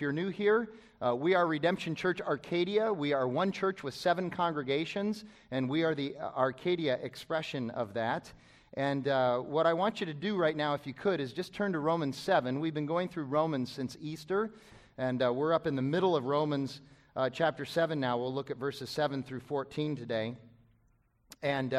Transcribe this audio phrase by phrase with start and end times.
[0.00, 0.70] if you're new here,
[1.02, 2.90] uh, we are Redemption Church Arcadia.
[2.90, 7.92] We are one church with seven congregations, and we are the uh, Arcadia expression of
[7.92, 8.32] that.
[8.78, 11.52] And uh, what I want you to do right now, if you could, is just
[11.52, 12.60] turn to Romans 7.
[12.60, 14.54] We've been going through Romans since Easter,
[14.96, 16.80] and uh, we're up in the middle of Romans
[17.14, 18.16] uh, chapter 7 now.
[18.16, 20.34] We'll look at verses 7 through 14 today.
[21.42, 21.74] And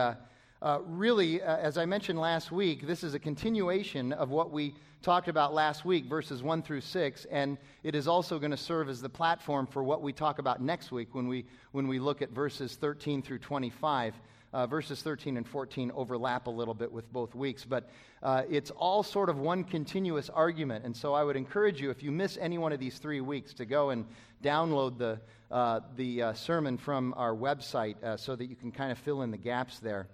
[0.62, 4.76] uh, really, uh, as I mentioned last week, this is a continuation of what we
[5.02, 8.88] talked about last week, verses 1 through 6, and it is also going to serve
[8.88, 12.22] as the platform for what we talk about next week when we, when we look
[12.22, 14.14] at verses 13 through 25.
[14.54, 17.90] Uh, verses 13 and 14 overlap a little bit with both weeks, but
[18.22, 20.84] uh, it's all sort of one continuous argument.
[20.84, 23.54] And so I would encourage you, if you miss any one of these three weeks,
[23.54, 24.06] to go and
[24.44, 28.98] download the, uh, the uh, sermon from our website so that you can kind of
[28.98, 30.10] fill in the gaps there.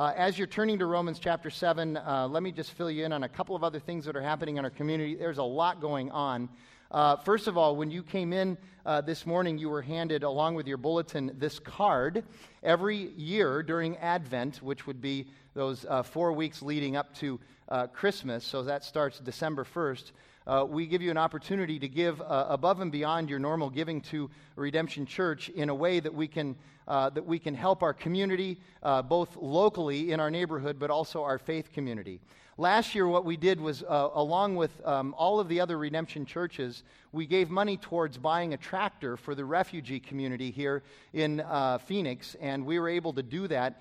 [0.00, 3.12] Uh, as you're turning to Romans chapter 7, uh, let me just fill you in
[3.12, 5.14] on a couple of other things that are happening in our community.
[5.14, 6.48] There's a lot going on.
[6.90, 10.54] Uh, first of all, when you came in uh, this morning, you were handed, along
[10.54, 12.24] with your bulletin, this card.
[12.62, 17.86] Every year during Advent, which would be those uh, four weeks leading up to uh,
[17.88, 20.12] Christmas, so that starts December 1st,
[20.46, 24.00] uh, we give you an opportunity to give uh, above and beyond your normal giving
[24.00, 26.56] to Redemption Church in a way that we can,
[26.90, 31.22] uh, that we can help our community, uh, both locally in our neighborhood, but also
[31.22, 32.18] our faith community.
[32.58, 36.26] Last year, what we did was, uh, along with um, all of the other Redemption
[36.26, 41.78] churches, we gave money towards buying a tractor for the refugee community here in uh,
[41.78, 43.80] Phoenix, and we were able to do that.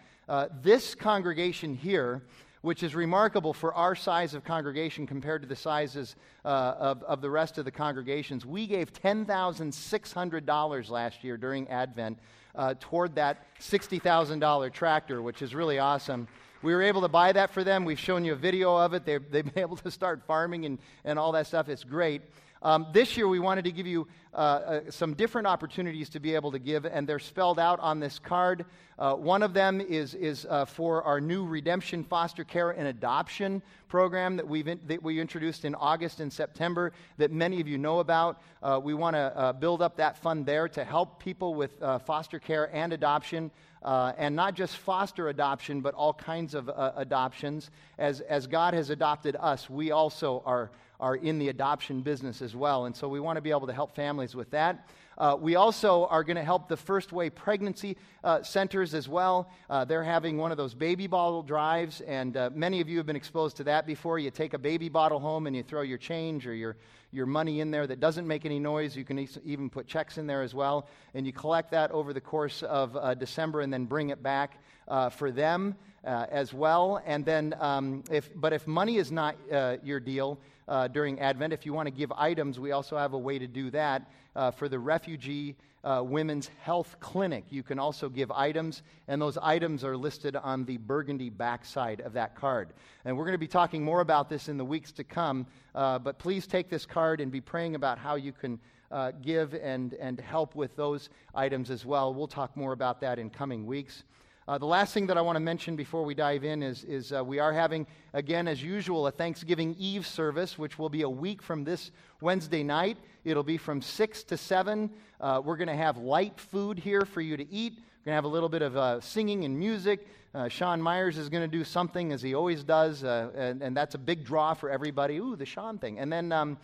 [0.61, 2.21] this congregation here,
[2.61, 7.21] which is remarkable for our size of congregation compared to the sizes uh, of, of
[7.21, 8.45] the rest of the congregations.
[8.45, 12.19] We gave $10,600 last year during Advent
[12.55, 16.27] uh, toward that $60,000 tractor, which is really awesome.
[16.61, 17.85] We were able to buy that for them.
[17.85, 19.05] We've shown you a video of it.
[19.05, 21.69] They've, they've been able to start farming and, and all that stuff.
[21.69, 22.21] It's great.
[22.61, 26.35] Um, this year, we wanted to give you uh, uh, some different opportunities to be
[26.35, 28.65] able to give, and they're spelled out on this card.
[28.97, 33.61] Uh, one of them is, is uh, for our new Redemption Foster Care and Adoption
[33.87, 37.77] program that, we've in, that we introduced in August and September that many of you
[37.77, 38.41] know about.
[38.61, 42.39] Uh, we want to uh, build up that fund there to help people with foster
[42.39, 43.51] care and adoption.
[43.81, 47.71] Uh, and not just foster adoption, but all kinds of uh, adoptions.
[47.97, 50.69] As, as God has adopted us, we also are
[50.99, 52.85] are in the adoption business as well.
[52.85, 54.87] And so we want to be able to help families with that.
[55.17, 59.51] Uh, we also are going to help the First Way pregnancy uh, centers as well.
[59.69, 63.05] Uh, they're having one of those baby bottle drives, and uh, many of you have
[63.05, 64.17] been exposed to that before.
[64.17, 66.77] You take a baby bottle home and you throw your change or your,
[67.11, 68.95] your money in there that doesn't make any noise.
[68.95, 70.87] You can even put checks in there as well.
[71.13, 74.61] And you collect that over the course of uh, December and then bring it back
[74.87, 75.75] uh, for them.
[76.03, 79.35] as well, and then, um, if, but if money is not
[79.83, 81.51] your deal, uh, during Advent.
[81.51, 84.51] If you want to give items, we also have a way to do that uh,
[84.51, 87.45] for the Refugee uh, Women's Health Clinic.
[87.49, 92.13] You can also give items, and those items are listed on the burgundy backside of
[92.13, 92.69] that card.
[93.05, 95.45] And we're going to be talking more about this in the weeks to come,
[95.75, 98.59] uh, but please take this card and be praying about how you can.
[98.91, 102.11] Uh, give and, and help with those items as well.
[102.11, 104.03] We'll talk more about that in coming weeks.
[104.49, 107.13] Uh, the last thing that I want to mention before we dive in is, is
[107.13, 111.09] uh, we are having, again, as usual, a Thanksgiving Eve service, which will be a
[111.09, 112.97] week from this Wednesday night.
[113.23, 114.89] It'll be from 6 to 7.
[115.21, 117.73] Uh, we're going to have light food here for you to eat.
[117.73, 120.07] We're going to have a little bit of uh, singing and music.
[120.33, 123.77] Uh, Sean Myers is going to do something, as he always does, uh, and, and,
[123.77, 125.17] that's a big draw for everybody.
[125.17, 125.99] Ooh, the Sean thing.
[125.99, 126.57] And then, um,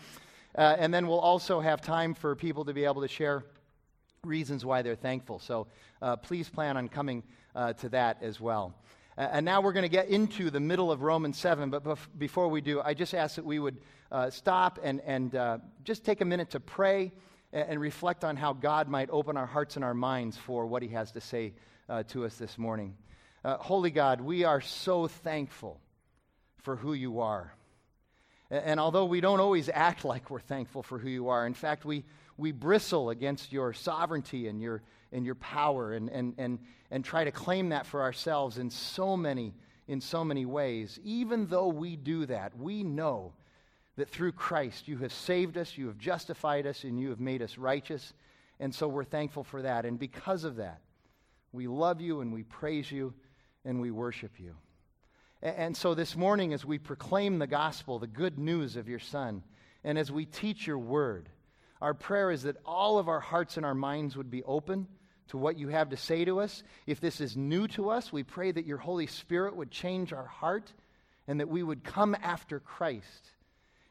[0.55, 3.43] and then we'll also have time for people to be able to share
[4.25, 5.39] reasons why they're thankful.
[5.39, 5.67] So
[6.23, 7.23] please plan on coming
[7.55, 8.75] uh, to that as well.
[9.17, 12.07] Uh, and now we're going to get into the middle of Romans 7, but bef-
[12.17, 13.77] before we do, I just ask that we would
[14.11, 17.13] uh, stop and, and uh, just take a minute to pray
[17.53, 20.83] and, and, reflect on how God might open our hearts and our minds for what
[20.83, 21.53] He has to say
[21.87, 22.95] uh, to us this morning.
[23.43, 25.79] Uh, Holy God, we are so thankful
[26.63, 27.53] for who you are.
[28.51, 31.53] And, and although we don't always act like we're thankful for who you are, in
[31.53, 32.03] fact, we,
[32.37, 36.59] we bristle against your sovereignty and your, and your power and, and, and,
[36.91, 39.53] and try to claim that for ourselves in so many
[39.87, 40.99] in so many ways.
[41.03, 43.33] Even though we do that we know
[43.97, 47.41] that through Christ you have saved us you have justified us and you have made
[47.41, 48.13] us righteous.
[48.59, 49.85] And so we're thankful for that.
[49.85, 50.81] And because of that
[51.51, 53.13] we love you and we praise you
[53.63, 54.55] and we worship you.
[55.41, 59.43] And so this morning as we proclaim the gospel the good news of your son
[59.83, 61.29] and as we teach your word
[61.81, 64.87] our prayer is that all of our hearts and our minds would be open
[65.27, 66.63] to what you have to say to us.
[66.85, 70.27] If this is new to us, we pray that your Holy Spirit would change our
[70.27, 70.71] heart
[71.27, 73.31] and that we would come after Christ.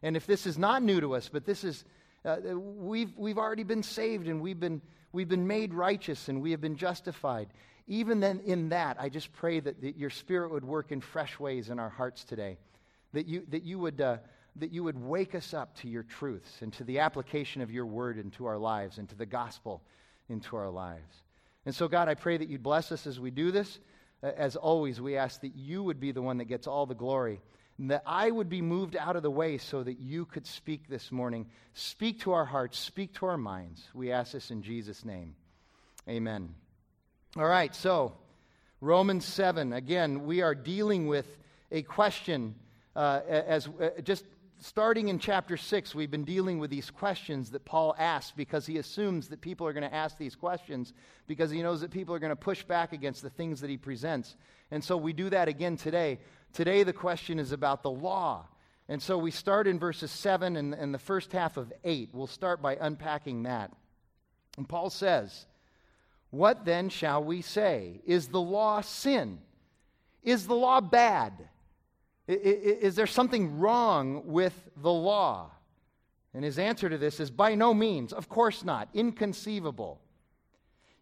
[0.03, 1.85] And if this is not new to us, but this is
[2.25, 4.81] Uh, we've, we've already been saved and we've been,
[5.13, 7.49] we've been made righteous and we have been justified.
[7.87, 11.39] Even then, in that, I just pray that, that your Spirit would work in fresh
[11.39, 12.57] ways in our hearts today.
[13.13, 14.17] That you, that, you would, uh,
[14.57, 17.87] that you would wake us up to your truths and to the application of your
[17.87, 19.83] word into our lives and to the gospel
[20.29, 21.23] into our lives.
[21.67, 23.81] And so, God, I pray that you'd bless us as we do this.
[24.23, 27.41] As always, we ask that you would be the one that gets all the glory
[27.79, 30.89] and that I would be moved out of the way so that you could speak
[30.89, 31.47] this morning.
[31.73, 33.83] Speak to our hearts, speak to our minds.
[33.93, 35.35] We ask this in Jesus' name.
[36.09, 36.55] Amen.
[37.37, 38.13] All right, so
[38.81, 39.73] Romans 7.
[39.73, 41.27] Again, we are dealing with
[41.73, 42.55] a question
[42.95, 44.25] uh, as uh, just
[44.65, 48.79] starting in chapter 6, we've been dealing with these questions that Paul asks because he
[48.79, 50.95] assumes that people are going to ask these questions
[51.27, 53.77] because he knows that people are going to push back against the things that he
[53.77, 54.37] presents.
[54.71, 56.19] And so we do that again today.
[56.55, 58.47] Today, the question is about the law.
[58.89, 62.09] And so we start in verses 7 and, and the first half of 8.
[62.15, 63.71] We'll start by unpacking that.
[64.57, 65.45] And Paul says,
[66.31, 68.01] What then shall we say?
[68.07, 69.41] Is the law sin?
[70.23, 71.33] Is the law bad?
[72.27, 75.51] Is there something wrong with the law?
[76.33, 80.01] And his answer to this is by no means, of course not, inconceivable.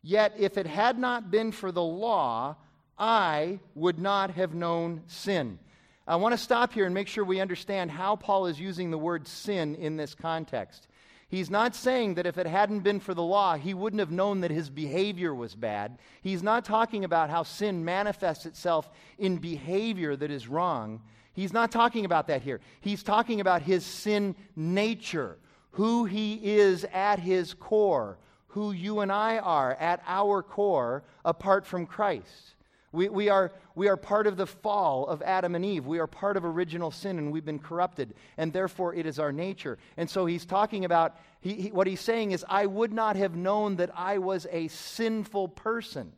[0.03, 2.57] Yet, if it had not been for the law,
[2.99, 5.59] I would not have known sin.
[6.07, 8.99] I want to stop here and make sure we understand how Paul is using the
[8.99, 10.89] word sin in this context.
[11.33, 14.43] He's not saying that if it hadn't been for the law, he wouldn't have known
[14.43, 15.97] that his behavior was bad.
[16.21, 21.01] He's not talking about how sin manifests itself in behavior that is wrong.
[21.33, 22.61] He's not talking about that here.
[22.83, 25.39] He's talking about his sin nature,
[25.71, 28.19] who he is at his core,
[28.49, 32.57] who you and I are at our core apart from Christ.
[32.93, 35.87] We, we, are, we are part of the fall of Adam and Eve.
[35.87, 39.33] We are part of original sin and we've been corrupted, and therefore it is our
[39.33, 39.79] nature.
[39.97, 43.35] And so he's talking about, he, he, what he's saying is, I would not have
[43.35, 46.13] known that I was a sinful person.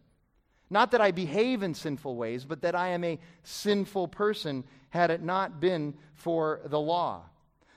[0.68, 5.10] Not that I behave in sinful ways, but that I am a sinful person had
[5.10, 7.22] it not been for the law.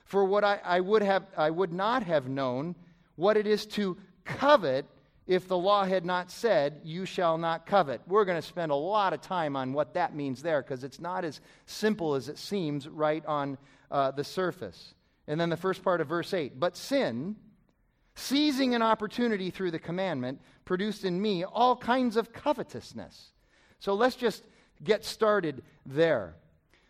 [0.04, 2.74] For what I, I, would, have, I would not have known
[3.14, 4.86] what it is to covet
[5.28, 8.00] if the law had not said, You shall not covet.
[8.08, 10.98] We're going to spend a lot of time on what that means there because it's
[10.98, 13.58] not as simple as it seems right on
[13.90, 14.94] uh, the surface.
[15.28, 17.36] And then the first part of verse 8 But sin,
[18.16, 23.32] seizing an opportunity through the commandment, produced in me all kinds of covetousness.
[23.80, 24.42] So let's just
[24.82, 26.36] get started there.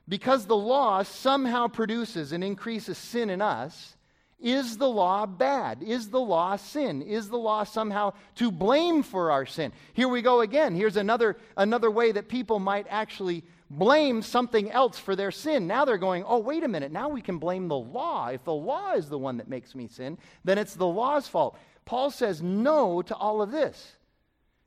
[0.08, 3.96] Because the law somehow produces and increases sin in us,
[4.40, 5.82] is the law bad?
[5.82, 7.02] Is the law sin?
[7.02, 9.72] Is the law somehow to blame for our sin?
[9.94, 10.76] Here we go again.
[10.76, 15.66] Here's another, another way that people might actually blame something else for their sin.
[15.66, 16.92] Now they're going, oh, wait a minute.
[16.92, 18.28] Now we can blame the law.
[18.28, 21.58] If the law is the one that makes me sin, then it's the law's fault.
[21.84, 23.96] Paul says no to all of this.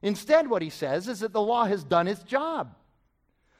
[0.02, 2.76] Instead, what he says is that the law has done its job.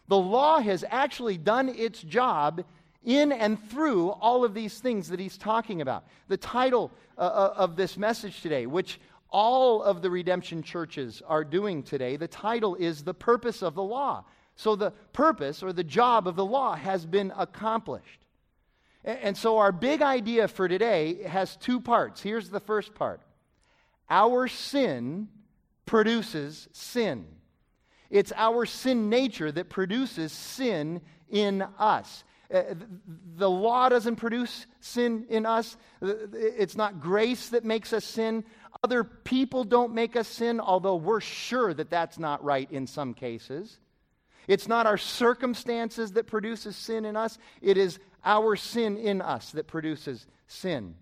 [0.08, 2.66] The law has actually done its job
[3.04, 6.06] in and through all of these things that he's talking about.
[6.28, 9.00] The title uh, uh, of this message today, which
[9.30, 13.84] all of the redemption churches are doing today, the title is The Purpose of the
[13.84, 14.26] Law.
[14.56, 18.20] So the purpose or the job of the law has been accomplished.
[19.04, 22.22] And so our big idea for today has two parts.
[22.22, 23.22] Here's the first part
[24.10, 25.30] Our sin
[25.86, 27.26] produces sin.
[28.12, 32.24] It's our sin nature that produces sin in us.
[32.54, 32.64] Uh,
[33.36, 35.78] the law doesn't produce sin in us.
[36.02, 38.44] It's not grace that makes us sin.
[38.84, 43.14] Other people don't make us sin, although we're sure that that's not right in some
[43.14, 43.80] cases.
[44.48, 47.38] It's not our circumstances that produces sin in us.
[47.62, 50.96] It is our sin in us that produces sin.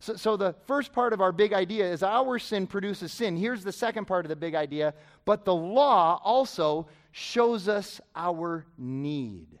[0.00, 3.36] So, so, the first part of our big idea is our sin produces sin.
[3.36, 4.94] Here's the second part of the big idea.
[5.24, 9.60] But the law also shows us our need.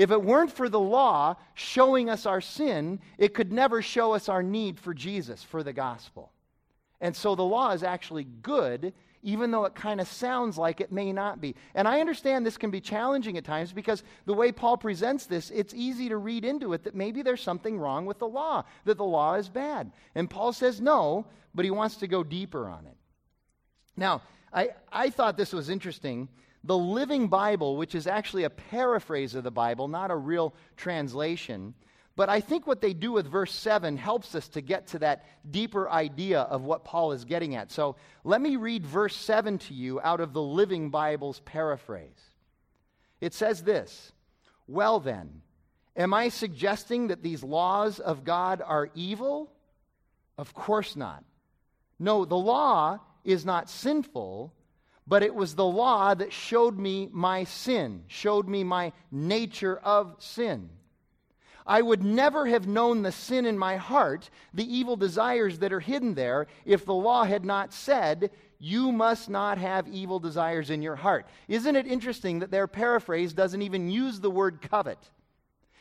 [0.00, 4.30] If it weren't for the law showing us our sin, it could never show us
[4.30, 6.32] our need for Jesus, for the gospel.
[7.02, 10.90] And so the law is actually good, even though it kind of sounds like it
[10.90, 11.54] may not be.
[11.74, 15.50] And I understand this can be challenging at times because the way Paul presents this,
[15.50, 18.96] it's easy to read into it that maybe there's something wrong with the law, that
[18.96, 19.92] the law is bad.
[20.14, 22.96] And Paul says no, but he wants to go deeper on it.
[23.98, 26.30] Now, I, I thought this was interesting
[26.64, 31.74] the Living Bible, which is actually a paraphrase of the Bible, not a real translation.
[32.16, 35.24] But I think what they do with verse 7 helps us to get to that
[35.50, 37.70] deeper idea of what Paul is getting at.
[37.70, 42.20] So let me read verse 7 to you out of the Living Bible's paraphrase.
[43.20, 44.12] It says this
[44.66, 45.42] Well then,
[45.96, 49.50] am I suggesting that these laws of God are evil?
[50.36, 51.24] Of course not.
[51.98, 54.52] No, the law is not sinful,
[55.10, 60.14] but it was the law that showed me my sin, showed me my nature of
[60.20, 60.70] sin.
[61.66, 65.80] I would never have known the sin in my heart, the evil desires that are
[65.80, 70.80] hidden there, if the law had not said, You must not have evil desires in
[70.80, 71.26] your heart.
[71.48, 75.10] Isn't it interesting that their paraphrase doesn't even use the word covet?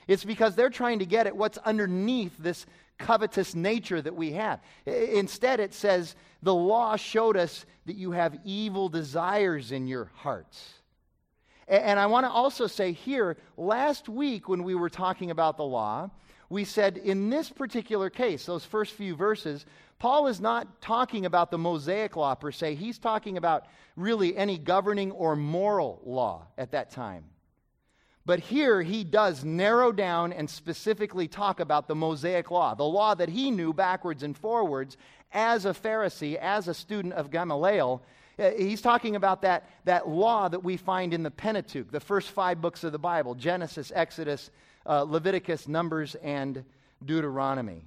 [0.07, 2.65] It's because they're trying to get at what's underneath this
[2.99, 4.61] covetous nature that we have.
[4.85, 10.73] Instead, it says, The law showed us that you have evil desires in your hearts.
[11.67, 15.63] And I want to also say here, last week when we were talking about the
[15.63, 16.09] law,
[16.49, 19.65] we said in this particular case, those first few verses,
[19.99, 22.75] Paul is not talking about the Mosaic law per se.
[22.75, 23.65] He's talking about
[23.95, 27.25] really any governing or moral law at that time.
[28.29, 33.15] But here he does narrow down and specifically talk about the Mosaic law, the law
[33.15, 34.98] that he knew backwards and forwards
[35.31, 38.03] as a Pharisee, as a student of Gamaliel.
[38.38, 42.29] Uh, he's talking about that, that law that we find in the Pentateuch, the first
[42.29, 44.51] five books of the Bible Genesis, Exodus,
[44.86, 46.63] uh, Leviticus, Numbers, and
[47.03, 47.81] Deuteronomy.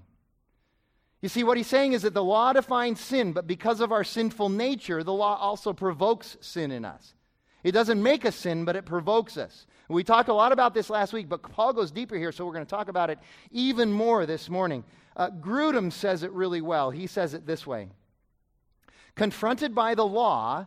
[1.21, 4.03] You see, what he's saying is that the law defines sin, but because of our
[4.03, 7.15] sinful nature, the law also provokes sin in us.
[7.63, 9.67] It doesn't make us sin, but it provokes us.
[9.93, 12.55] We talked a lot about this last week, but Paul goes deeper here, so we're
[12.55, 13.19] going to talk about it
[13.51, 14.85] even more this morning.
[15.17, 16.91] Uh, Grudem says it really well.
[16.91, 17.89] He says it this way
[19.15, 20.67] Confronted by the law,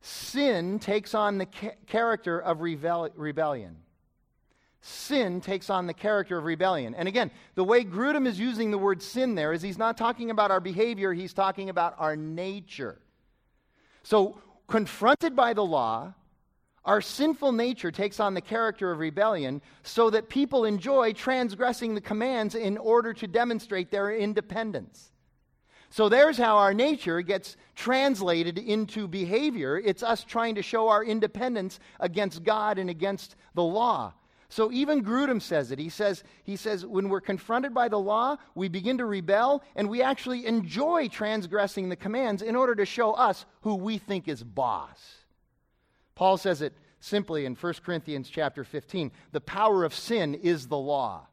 [0.00, 3.76] sin takes on the ca- character of rebel- rebellion.
[4.80, 6.94] Sin takes on the character of rebellion.
[6.94, 10.30] And again, the way Grudem is using the word sin there is he's not talking
[10.30, 13.00] about our behavior, he's talking about our nature.
[14.02, 16.14] So, confronted by the law,
[16.88, 22.00] our sinful nature takes on the character of rebellion so that people enjoy transgressing the
[22.00, 25.12] commands in order to demonstrate their independence.
[25.90, 29.76] So there's how our nature gets translated into behavior.
[29.76, 34.14] It's us trying to show our independence against God and against the law.
[34.48, 35.78] So even Grudem says it.
[35.78, 39.90] He says, he says, when we're confronted by the law, we begin to rebel and
[39.90, 44.42] we actually enjoy transgressing the commands in order to show us who we think is
[44.42, 45.17] boss.
[46.18, 49.12] Paul says it simply in 1 Corinthians chapter 15.
[49.30, 51.28] The power of sin is the law.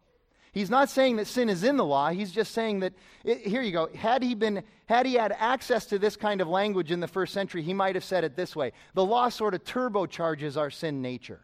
[0.52, 2.12] He's not saying that sin is in the law.
[2.12, 3.90] He's just saying that it, here you go.
[3.96, 7.34] Had he been had he had access to this kind of language in the first
[7.34, 8.74] century, he might have said it this way.
[8.94, 11.42] The law sort of turbocharges our sin nature.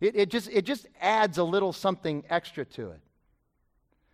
[0.00, 3.00] It, it just it just adds a little something extra to it.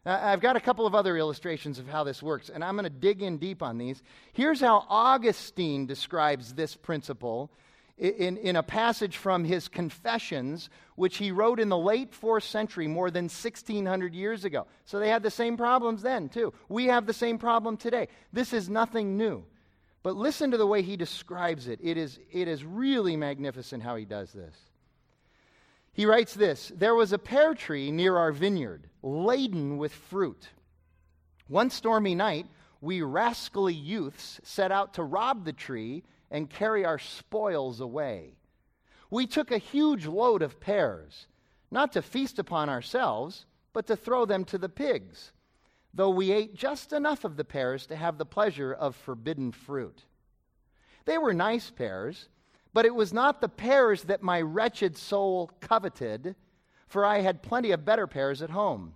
[0.04, 2.90] I've got a couple of other illustrations of how this works, and I'm going to
[2.90, 4.02] dig in deep on these.
[4.32, 7.52] Here's how Augustine describes this principle
[8.00, 12.86] in, in a passage from his Confessions, which he wrote in the late fourth century,
[12.86, 14.66] more than 1,600 years ago.
[14.86, 16.54] So they had the same problems then, too.
[16.68, 18.08] We have the same problem today.
[18.32, 19.44] This is nothing new.
[20.02, 21.78] But listen to the way he describes it.
[21.82, 24.54] It is, it is really magnificent how he does this.
[25.92, 30.48] He writes this There was a pear tree near our vineyard, laden with fruit.
[31.48, 32.46] One stormy night,
[32.80, 38.34] we rascally youths set out to rob the tree and carry our spoils away.
[39.10, 41.26] We took a huge load of pears,
[41.70, 45.32] not to feast upon ourselves, but to throw them to the pigs,
[45.92, 50.04] though we ate just enough of the pears to have the pleasure of forbidden fruit.
[51.04, 52.28] They were nice pears,
[52.72, 56.36] but it was not the pears that my wretched soul coveted,
[56.86, 58.94] for I had plenty of better pears at home.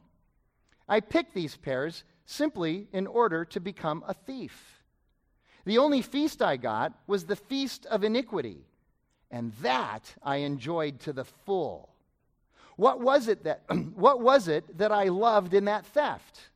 [0.89, 4.83] I picked these pears simply in order to become a thief.
[5.65, 8.67] The only feast I got was the feast of iniquity,
[9.31, 11.89] and that I enjoyed to the full.
[12.77, 13.63] What was it that
[13.95, 16.51] what was it that I loved in that theft?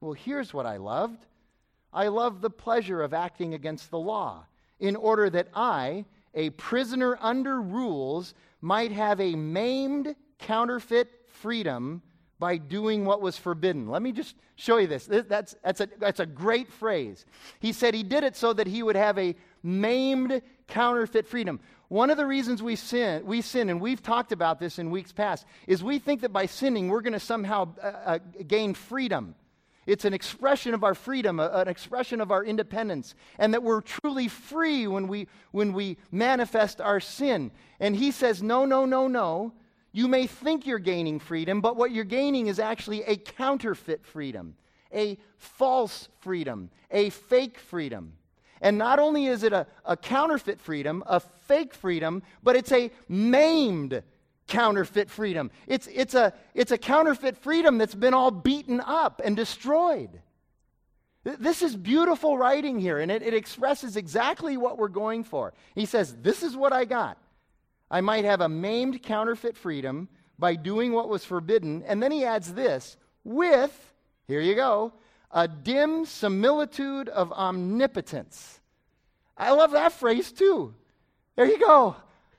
[0.00, 1.26] Well, here's what I loved.
[1.92, 4.46] I loved the pleasure of acting against the law,
[4.78, 12.02] in order that I, a prisoner under rules, might have a maimed counterfeit freedom
[12.40, 13.88] by doing what was forbidden.
[13.88, 15.06] Let me just show you this.
[15.06, 17.26] That's, that's, a, that's a great phrase.
[17.60, 21.60] He said he did it so that he would have a maimed counterfeit freedom.
[21.88, 25.12] One of the reasons we sin, we sin, and we've talked about this in weeks
[25.12, 29.34] past, is we think that by sinning we're going to somehow uh, uh, gain freedom.
[29.86, 34.28] It's an expression of our freedom, an expression of our independence, and that we're truly
[34.28, 37.50] free when we, when we manifest our sin.
[37.80, 39.52] And he says, no, no, no, no.
[39.92, 44.54] You may think you're gaining freedom, but what you're gaining is actually a counterfeit freedom,
[44.92, 48.14] a false freedom, a fake freedom.
[48.60, 52.90] And not only is it a, a counterfeit freedom, a fake freedom, but it's a
[53.08, 54.02] maimed
[54.46, 55.50] counterfeit freedom.
[55.66, 60.20] It's, it's, a, it's a counterfeit freedom that's been all beaten up and destroyed.
[61.22, 65.52] This is beautiful writing here, and it, it expresses exactly what we're going for.
[65.74, 67.18] He says, This is what I got.
[67.90, 71.82] I might have a maimed counterfeit freedom by doing what was forbidden.
[71.86, 73.92] And then he adds this with,
[74.26, 74.92] here you go,
[75.30, 78.60] a dim similitude of omnipotence.
[79.36, 80.74] I love that phrase too.
[81.36, 81.96] There you go.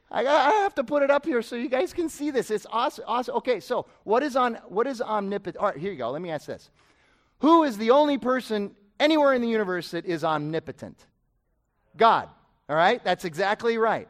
[0.10, 2.52] I, I have to put it up here so you guys can see this.
[2.52, 3.06] It's awesome.
[3.08, 3.36] awesome.
[3.38, 5.58] Okay, so what is on what is omnipotent?
[5.58, 6.12] All right, here you go.
[6.12, 6.70] Let me ask this.
[7.40, 11.06] Who is the only person anywhere in the universe that is omnipotent?
[11.98, 12.30] God.
[12.70, 13.04] All right?
[13.04, 14.08] That's exactly right.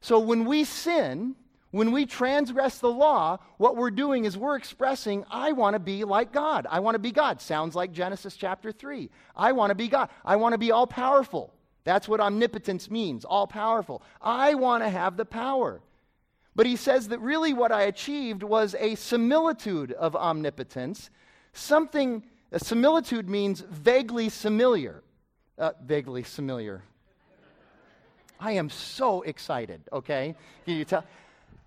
[0.00, 1.34] So when we sin,
[1.70, 6.04] when we transgress the law, what we're doing is we're expressing, I want to be
[6.04, 6.66] like God.
[6.70, 7.40] I want to be God.
[7.40, 9.10] Sounds like Genesis chapter 3.
[9.36, 10.08] I want to be God.
[10.24, 11.52] I want to be all powerful.
[11.84, 14.02] That's what omnipotence means, all powerful.
[14.20, 15.80] I want to have the power.
[16.54, 21.10] But he says that really what I achieved was a similitude of omnipotence.
[21.52, 25.02] Something, a similitude means vaguely familiar.
[25.56, 26.82] Uh, vaguely familiar.
[28.40, 30.34] I am so excited, okay?
[30.64, 31.04] Can you tell?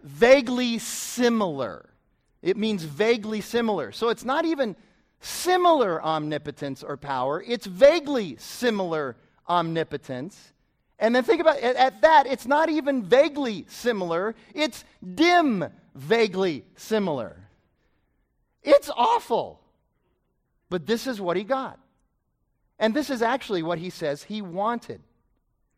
[0.04, 1.90] Vaguely similar.
[2.42, 3.92] It means vaguely similar.
[3.92, 4.76] So it's not even
[5.20, 9.16] similar omnipotence or power, it's vaguely similar
[9.48, 10.54] omnipotence.
[10.98, 14.84] And then think about it, at that, it's not even vaguely similar, it's
[15.16, 17.38] dim, vaguely similar.
[18.64, 19.60] It's awful.
[20.70, 21.80] But this is what he got.
[22.80, 25.02] And this is actually what he says he wanted.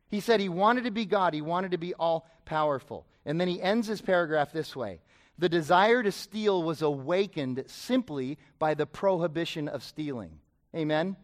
[0.09, 3.05] He said he wanted to be God, he wanted to be all powerful.
[3.25, 4.99] And then he ends his paragraph this way
[5.37, 10.39] The desire to steal was awakened simply by the prohibition of stealing.
[10.75, 11.15] Amen?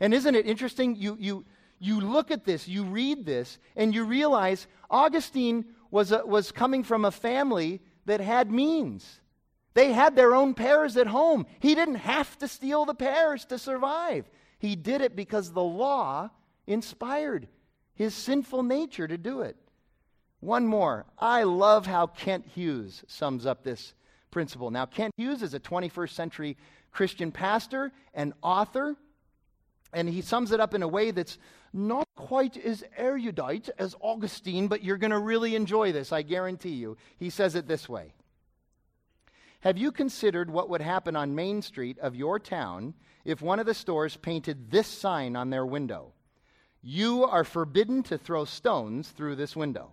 [0.00, 0.96] And isn't it interesting?
[0.96, 1.44] You, you,
[1.78, 6.82] you look at this, you read this, and you realize Augustine was, a, was coming
[6.82, 9.20] from a family that had means.
[9.74, 11.46] They had their own pears at home.
[11.60, 14.28] He didn't have to steal the pears to survive.
[14.58, 16.30] He did it because the law
[16.66, 17.48] inspired
[17.94, 19.56] his sinful nature to do it.
[20.40, 21.06] One more.
[21.18, 23.94] I love how Kent Hughes sums up this
[24.30, 24.70] principle.
[24.70, 26.56] Now, Kent Hughes is a 21st century
[26.90, 28.96] Christian pastor and author,
[29.92, 31.38] and he sums it up in a way that's
[31.72, 36.74] not quite as erudite as Augustine, but you're going to really enjoy this, I guarantee
[36.74, 36.96] you.
[37.18, 38.12] He says it this way
[39.60, 43.66] Have you considered what would happen on Main Street of your town if one of
[43.66, 46.12] the stores painted this sign on their window?
[46.82, 49.90] You are forbidden to throw stones through this window.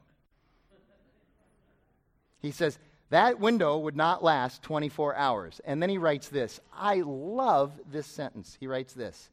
[2.42, 5.62] He says, that window would not last 24 hours.
[5.66, 6.60] And then he writes this.
[6.74, 8.56] I love this sentence.
[8.60, 9.30] He writes this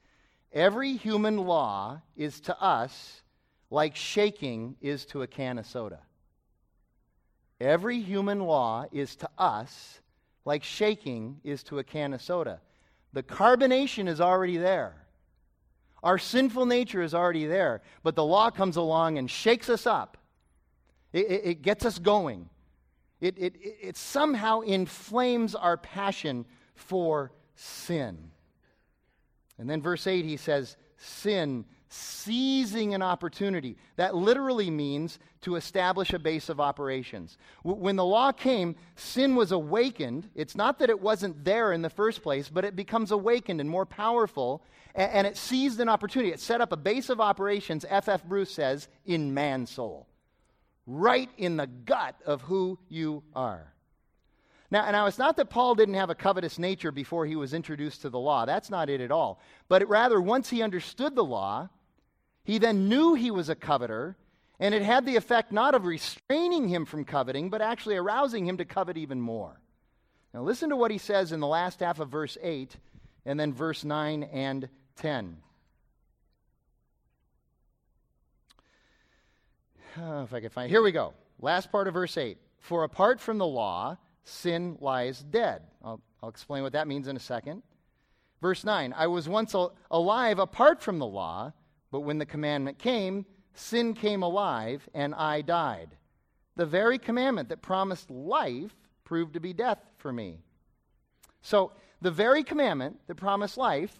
[0.53, 3.23] Every human law is to us
[3.71, 6.01] like shaking is to a can of soda.
[7.61, 10.01] Every human law is to us
[10.45, 12.61] like shaking is to a can of soda.
[13.13, 15.06] The carbonation is already there.
[16.03, 20.19] Our sinful nature is already there, but the law comes along and shakes us up.
[21.13, 22.49] It, it, it gets us going.
[23.21, 28.31] It, it, it somehow inflames our passion for sin.
[29.59, 33.77] And then, verse 8, he says, Sin seizing an opportunity.
[33.97, 37.39] That literally means to establish a base of operations.
[37.63, 40.29] When the law came, sin was awakened.
[40.35, 43.71] It's not that it wasn't there in the first place, but it becomes awakened and
[43.71, 46.33] more powerful, and it seized an opportunity.
[46.33, 48.09] It set up a base of operations, F.F.
[48.09, 48.25] F.
[48.25, 50.09] Bruce says, in man's soul,
[50.85, 53.73] right in the gut of who you are.
[54.73, 58.03] Now, now, it's not that Paul didn't have a covetous nature before he was introduced
[58.03, 58.47] to the law.
[58.47, 59.41] That's not it at all.
[59.69, 61.69] But rather, once he understood the law,
[62.43, 64.17] he then knew he was a coveter,
[64.59, 68.57] and it had the effect not of restraining him from coveting, but actually arousing him
[68.57, 69.61] to covet even more.
[70.33, 72.77] Now, listen to what he says in the last half of verse 8
[73.25, 75.39] and then verse 9 and 10.
[79.99, 81.15] Oh, if I can find Here we go.
[81.41, 82.39] Last part of verse 8.
[82.59, 85.63] For apart from the law, sin lies dead.
[85.85, 87.63] I'll, I'll explain what that means in a second.
[88.41, 91.53] Verse 9 I was once al- alive apart from the law
[91.91, 93.25] but when the commandment came,
[93.59, 95.97] sin came alive and I died.
[96.57, 100.39] The very commandment that promised life proved to be death for me.
[101.43, 103.97] So, the very commandment that promised life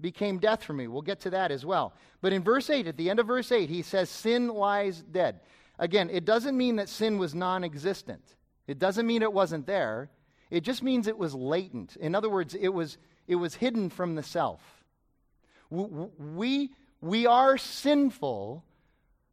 [0.00, 0.86] became death for me.
[0.86, 1.94] We'll get to that as well.
[2.20, 5.40] But in verse 8, at the end of verse 8, he says, Sin lies dead.
[5.78, 10.10] Again, it doesn't mean that sin was non existent, it doesn't mean it wasn't there.
[10.50, 11.96] It just means it was latent.
[11.96, 14.60] In other words, it was, it was hidden from the self.
[15.68, 16.70] We, we
[17.04, 18.64] we are sinful,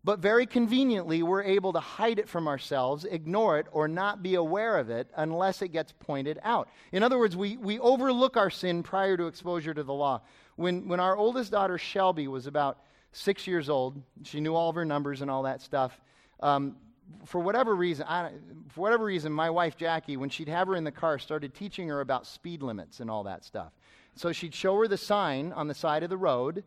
[0.04, 4.36] but very conveniently, we're able to hide it from ourselves, ignore it, or not be
[4.36, 6.70] aware of it unless it gets pointed out.
[6.92, 10.22] In other words, we, we overlook our sin prior to exposure to the law.
[10.56, 12.80] When, when our oldest daughter, Shelby, was about
[13.12, 16.00] six years old, she knew all of her numbers and all that stuff.
[16.40, 16.78] Um,
[17.26, 18.32] for whatever reason, I,
[18.70, 21.88] for whatever reason, my wife Jackie, when she'd have her in the car, started teaching
[21.90, 23.74] her about speed limits and all that stuff.
[24.16, 26.64] So she'd show her the sign on the side of the road,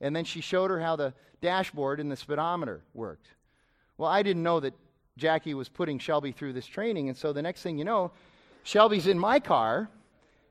[0.00, 3.28] and then she showed her how the dashboard and the speedometer worked.
[3.98, 4.74] Well, I didn't know that
[5.16, 8.12] Jackie was putting Shelby through this training, and so the next thing you know,
[8.62, 9.88] Shelby's in my car.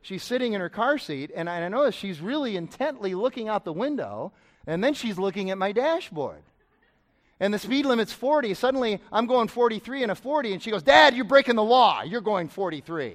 [0.01, 3.73] She's sitting in her car seat, and I notice she's really intently looking out the
[3.73, 4.31] window,
[4.65, 6.41] and then she's looking at my dashboard.
[7.39, 8.53] And the speed limit's 40.
[8.53, 12.01] Suddenly, I'm going 43 and a 40, and she goes, Dad, you're breaking the law.
[12.01, 13.07] You're going 43.
[13.07, 13.13] I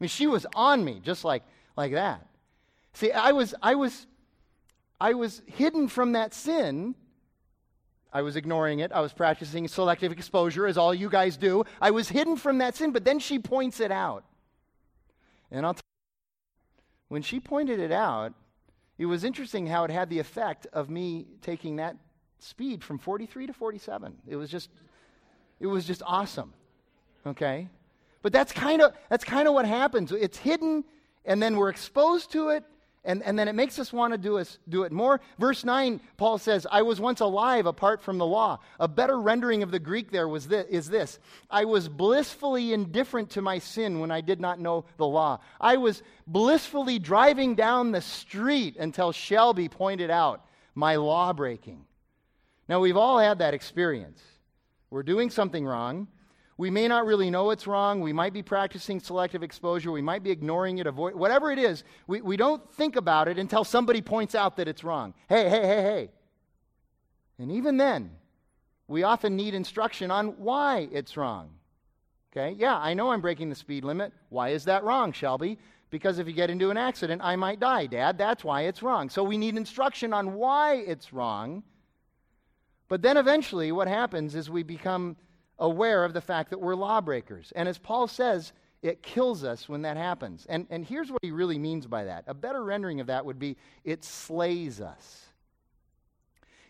[0.00, 1.42] mean, she was on me just like,
[1.76, 2.26] like that.
[2.94, 4.06] See, I was, I was
[5.00, 6.94] I was hidden from that sin.
[8.12, 8.90] I was ignoring it.
[8.92, 11.64] I was practicing selective exposure, as all you guys do.
[11.80, 14.24] I was hidden from that sin, but then she points it out.
[15.50, 18.34] And I'll tell you, when she pointed it out,
[18.96, 21.96] it was interesting how it had the effect of me taking that
[22.38, 24.16] speed from 43 to 47.
[24.26, 24.70] It was just,
[25.60, 26.52] it was just awesome.
[27.26, 27.68] Okay?
[28.22, 30.12] But that's kind of that's kind of what happens.
[30.12, 30.84] It's hidden,
[31.24, 32.64] and then we're exposed to it,
[33.08, 35.18] and, and then it makes us want to do, us, do it more.
[35.38, 38.60] Verse 9, Paul says, I was once alive apart from the law.
[38.78, 41.18] A better rendering of the Greek there was this, is this
[41.50, 45.40] I was blissfully indifferent to my sin when I did not know the law.
[45.58, 50.44] I was blissfully driving down the street until Shelby pointed out
[50.74, 51.86] my law breaking.
[52.68, 54.20] Now, we've all had that experience.
[54.90, 56.08] We're doing something wrong.
[56.58, 58.00] We may not really know it's wrong.
[58.00, 59.92] We might be practicing selective exposure.
[59.92, 61.84] We might be ignoring it, avoid whatever it is.
[62.08, 65.14] We, we don't think about it until somebody points out that it's wrong.
[65.28, 66.10] Hey, hey, hey, hey.
[67.38, 68.10] And even then,
[68.88, 71.50] we often need instruction on why it's wrong.
[72.32, 72.56] Okay?
[72.58, 74.12] Yeah, I know I'm breaking the speed limit.
[74.28, 75.58] Why is that wrong, Shelby?
[75.90, 78.18] Because if you get into an accident, I might die, Dad.
[78.18, 79.10] That's why it's wrong.
[79.10, 81.62] So we need instruction on why it's wrong.
[82.88, 85.16] But then eventually, what happens is we become
[85.58, 87.52] aware of the fact that we're lawbreakers.
[87.56, 90.46] And as Paul says, it kills us when that happens.
[90.48, 93.38] And, and here's what he really means by that a better rendering of that would
[93.38, 95.24] be it slays us.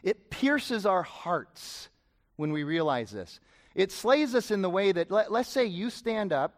[0.03, 1.89] It pierces our hearts
[2.37, 3.41] when we realize this.
[3.75, 6.55] It slays us in the way that, let, us say you stand up,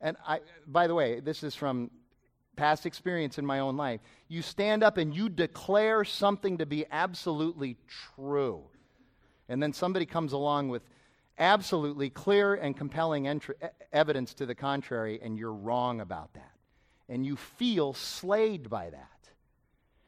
[0.00, 1.90] and I, by the way, this is from
[2.56, 4.00] past experience in my own life.
[4.28, 7.76] You stand up and you declare something to be absolutely
[8.14, 8.64] true.
[9.48, 10.82] And then somebody comes along with
[11.40, 13.40] absolutely clear and compelling
[13.92, 16.52] evidence to the contrary, and you're wrong about that.
[17.08, 19.28] And you feel slayed by that.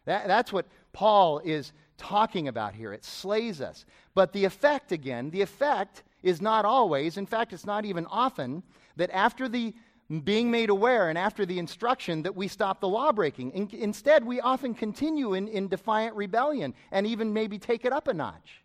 [0.05, 0.29] that.
[0.29, 2.93] That's what Paul is talking about here.
[2.93, 3.85] It slays us.
[4.15, 8.63] But the effect, again, the effect is not always, in fact, it's not even often,
[8.97, 9.75] that after the
[10.21, 13.51] being made aware and after the instruction that we stop the law breaking.
[13.53, 18.09] In, instead, we often continue in, in defiant rebellion and even maybe take it up
[18.09, 18.62] a notch.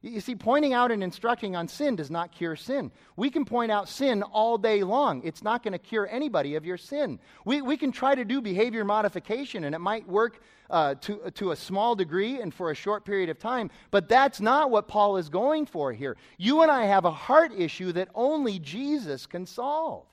[0.00, 2.92] You see, pointing out and instructing on sin does not cure sin.
[3.16, 5.22] We can point out sin all day long.
[5.24, 7.18] It's not going to cure anybody of your sin.
[7.44, 11.50] We, we can try to do behavior modification, and it might work uh, to, to
[11.50, 15.16] a small degree and for a short period of time, but that's not what Paul
[15.16, 16.16] is going for here.
[16.36, 20.06] You and I have a heart issue that only Jesus can solve.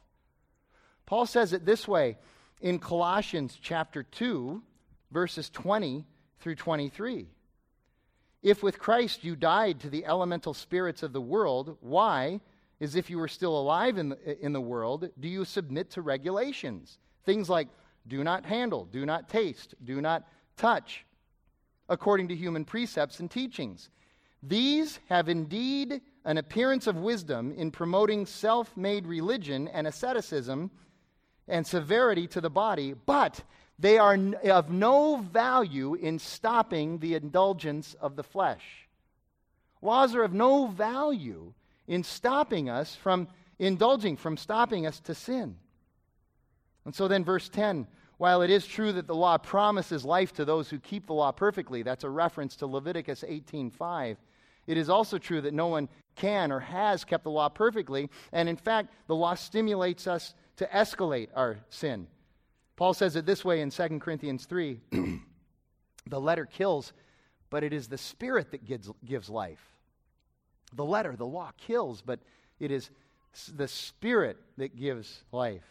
[1.06, 2.18] Paul says it this way
[2.60, 4.64] in Colossians chapter 2,
[5.12, 6.06] verses 20
[6.40, 7.28] through 23.
[8.46, 12.42] If with Christ you died to the elemental spirits of the world, why,
[12.80, 16.04] as if you were still alive in the, in the world, do you submit to
[16.04, 17.00] regulations?
[17.24, 17.70] Things like
[18.08, 20.28] do not handle, do not taste, do not
[20.58, 21.08] touch,
[21.90, 23.90] according to human precepts and teachings.
[24.44, 30.70] These have indeed an appearance of wisdom in promoting self made religion and asceticism
[31.48, 33.42] and severity to the body, but
[33.78, 38.88] they are of no value in stopping the indulgence of the flesh.
[39.82, 41.54] Laws are of no value
[41.88, 43.28] in stopping us from
[43.60, 45.58] indulging, from stopping us to sin.
[46.86, 50.46] And so then, verse 10 while it is true that the law promises life to
[50.46, 54.16] those who keep the law perfectly, that's a reference to Leviticus 18:5.
[54.68, 58.48] It is also true that no one can or has kept the law perfectly, and
[58.48, 62.08] in fact, the law stimulates us to escalate our sin
[62.76, 64.80] Paul says it this way in 2 Corinthians 3
[66.08, 66.94] The letter kills,
[67.50, 69.64] but it is the Spirit that gives, gives life.
[70.74, 72.20] The letter, the law, kills, but
[72.60, 72.90] it is
[73.56, 75.64] the Spirit that gives life.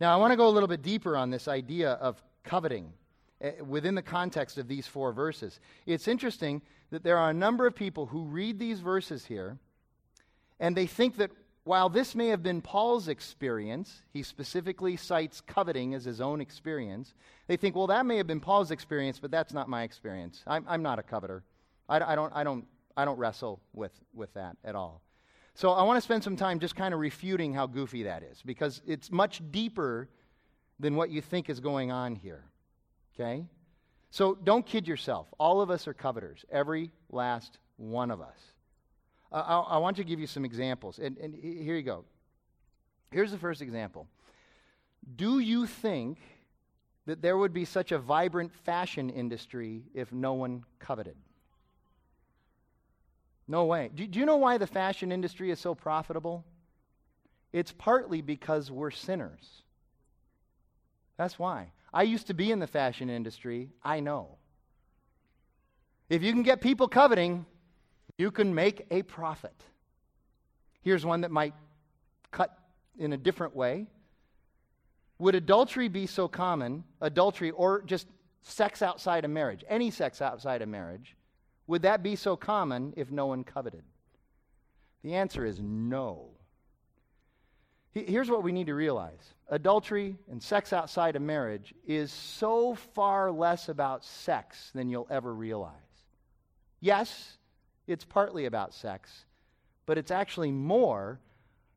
[0.00, 2.92] Now, I want to go a little bit deeper on this idea of coveting
[3.44, 5.60] uh, within the context of these four verses.
[5.86, 9.58] It's interesting that there are a number of people who read these verses here
[10.60, 11.30] and they think that
[11.64, 17.14] while this may have been Paul's experience, he specifically cites coveting as his own experience.
[17.46, 20.42] They think, well, that may have been Paul's experience, but that's not my experience.
[20.46, 21.44] I'm, I'm not a coveter.
[21.88, 22.64] I, I, don't, I, don't,
[22.96, 25.02] I don't wrestle with, with that at all.
[25.54, 28.42] So I want to spend some time just kind of refuting how goofy that is,
[28.44, 30.08] because it's much deeper
[30.80, 32.44] than what you think is going on here.
[33.14, 33.44] Okay?
[34.10, 35.28] So don't kid yourself.
[35.38, 38.51] All of us are coveters, every last one of us.
[39.32, 40.98] I, I, want to give you some examples.
[40.98, 42.04] And, and here you go.
[43.10, 44.06] Here's the first example.
[45.16, 46.18] Do you think
[47.06, 51.16] that there would be such a vibrant fashion industry if no one coveted?
[53.48, 53.90] No way.
[53.94, 56.44] Do, do, you know why the fashion industry is so profitable?
[57.52, 59.62] It's partly because we're sinners.
[61.16, 61.72] That's why.
[61.92, 63.70] I used to be in the fashion industry.
[63.82, 64.36] I know.
[66.08, 67.44] If you can get people coveting,
[68.22, 69.64] you can make a profit.
[70.82, 71.54] Here's one that might
[72.30, 72.56] cut
[72.96, 73.88] in a different way.
[75.18, 78.06] Would adultery be so common, adultery or just
[78.42, 81.16] sex outside of marriage, any sex outside of marriage,
[81.66, 83.82] would that be so common if no one coveted?
[85.02, 86.28] The answer is no.
[87.90, 93.32] Here's what we need to realize adultery and sex outside of marriage is so far
[93.32, 95.74] less about sex than you'll ever realize.
[96.80, 97.36] Yes,
[97.86, 99.24] it's partly about sex,
[99.86, 101.20] but it's actually more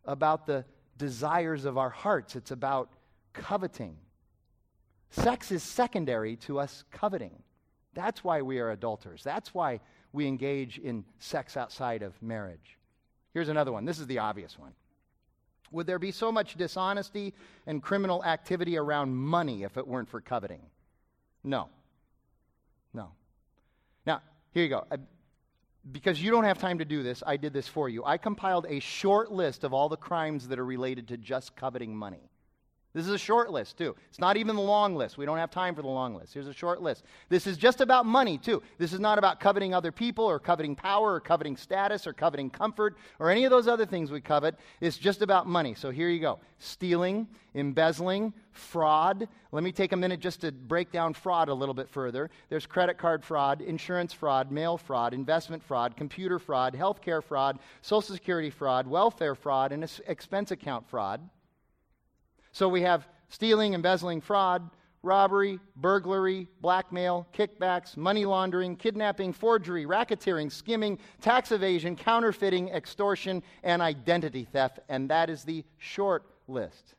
[0.06, 0.66] about the
[0.98, 2.36] desires of our hearts.
[2.36, 2.90] It's about
[3.34, 3.98] coveting.
[5.10, 7.42] Sex is secondary to us coveting.
[7.94, 9.24] That's why we are adulterers.
[9.24, 9.80] That's why
[10.14, 12.78] we engage in sex outside of marriage.
[13.34, 13.86] Here's another one.
[13.86, 14.74] This is the obvious one.
[15.72, 17.34] Would there be so much dishonesty
[17.66, 20.62] and criminal activity around money if it weren't for coveting?
[21.44, 21.70] No.
[22.94, 23.12] No.
[24.06, 24.22] Now,
[24.54, 24.86] here you go
[25.92, 28.04] because you don't have time to do this, I did this for you.
[28.04, 31.96] I compiled a short list of all the crimes that are related to just coveting
[31.96, 32.30] money.
[32.96, 33.94] This is a short list, too.
[34.08, 35.18] It's not even the long list.
[35.18, 36.34] We don't have time for the long list.
[36.34, 37.04] Here's a short list.
[37.28, 38.64] This is just about money, too.
[38.78, 42.50] This is not about coveting other people or coveting power or coveting status or coveting
[42.50, 44.56] comfort or any of those other things we covet.
[44.80, 45.76] It's just about money.
[45.76, 49.28] So here you go stealing, embezzling, fraud.
[49.52, 52.30] Let me take a minute just to break down fraud a little bit further.
[52.48, 58.16] There's credit card fraud, insurance fraud, mail fraud, investment fraud, computer fraud, healthcare fraud, social
[58.16, 61.20] security fraud, welfare fraud, and expense account fraud.
[62.56, 64.70] So we have stealing, embezzling, fraud,
[65.04, 73.82] robbery, burglary, blackmail, kickbacks, money laundering, kidnapping, forgery, racketeering, skimming, tax evasion, counterfeiting, extortion, and
[73.82, 74.80] identity theft.
[74.88, 76.96] And that is the short list.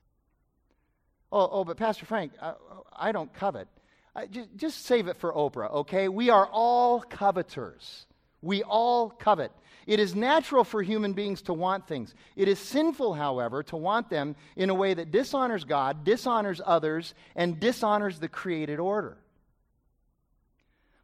[1.33, 2.53] Oh, oh but Pastor Frank, I,
[2.95, 3.67] I don't covet.
[4.15, 6.09] I, just, just save it for Oprah, okay?
[6.09, 8.05] We are all coveters.
[8.43, 9.53] We all covet.
[9.87, 12.15] It is natural for human beings to want things.
[12.35, 17.15] It is sinful, however, to want them in a way that dishonors God, dishonors others,
[17.37, 19.17] and dishonors the created order.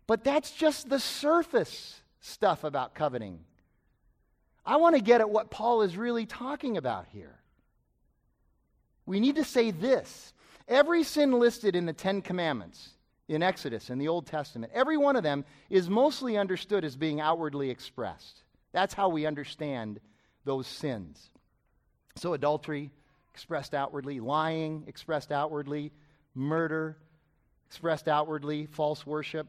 [0.08, 3.38] But that's just the surface stuff about coveting.
[4.66, 7.38] I want to get at what Paul is really talking about here.
[9.06, 10.32] We need to say this
[10.66, 12.90] every sin listed in the Ten Commandments
[13.28, 17.20] in Exodus in the Old Testament, every one of them is mostly understood as being
[17.20, 18.42] outwardly expressed.
[18.72, 20.00] That's how we understand
[20.44, 21.30] those sins.
[22.16, 22.90] So, adultery
[23.32, 25.92] expressed outwardly, lying expressed outwardly,
[26.34, 26.98] murder
[27.66, 29.48] expressed outwardly, false worship.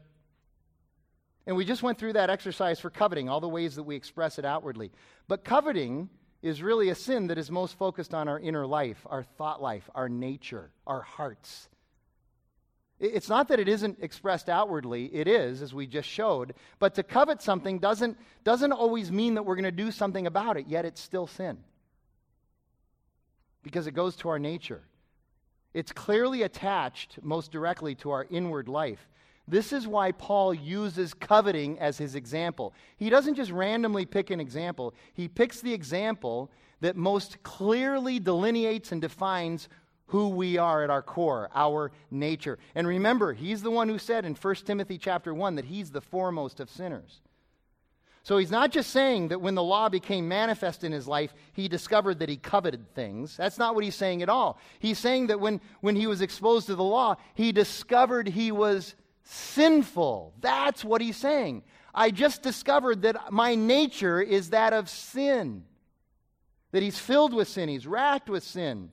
[1.46, 4.38] And we just went through that exercise for coveting, all the ways that we express
[4.38, 4.90] it outwardly.
[5.28, 6.08] But coveting
[6.40, 9.88] is really a sin that is most focused on our inner life, our thought life,
[9.94, 11.68] our nature, our hearts.
[13.04, 16.54] It's not that it isn't expressed outwardly, it is, as we just showed.
[16.78, 20.56] But to covet something doesn't, doesn't always mean that we're going to do something about
[20.56, 21.58] it, yet it's still sin.
[23.62, 24.82] Because it goes to our nature.
[25.74, 29.08] It's clearly attached most directly to our inward life.
[29.46, 32.72] This is why Paul uses coveting as his example.
[32.96, 38.92] He doesn't just randomly pick an example, he picks the example that most clearly delineates
[38.92, 39.68] and defines
[40.06, 42.58] who we are at our core, our nature.
[42.74, 46.00] And remember, he's the one who said in 1 Timothy chapter 1 that he's the
[46.00, 47.20] foremost of sinners.
[48.22, 51.68] So he's not just saying that when the law became manifest in his life, he
[51.68, 53.36] discovered that he coveted things.
[53.36, 54.58] That's not what he's saying at all.
[54.78, 58.94] He's saying that when, when he was exposed to the law, he discovered he was
[59.24, 60.32] sinful.
[60.40, 61.64] That's what he's saying.
[61.94, 65.64] I just discovered that my nature is that of sin,
[66.72, 68.90] that he's filled with sin, he's racked with sin.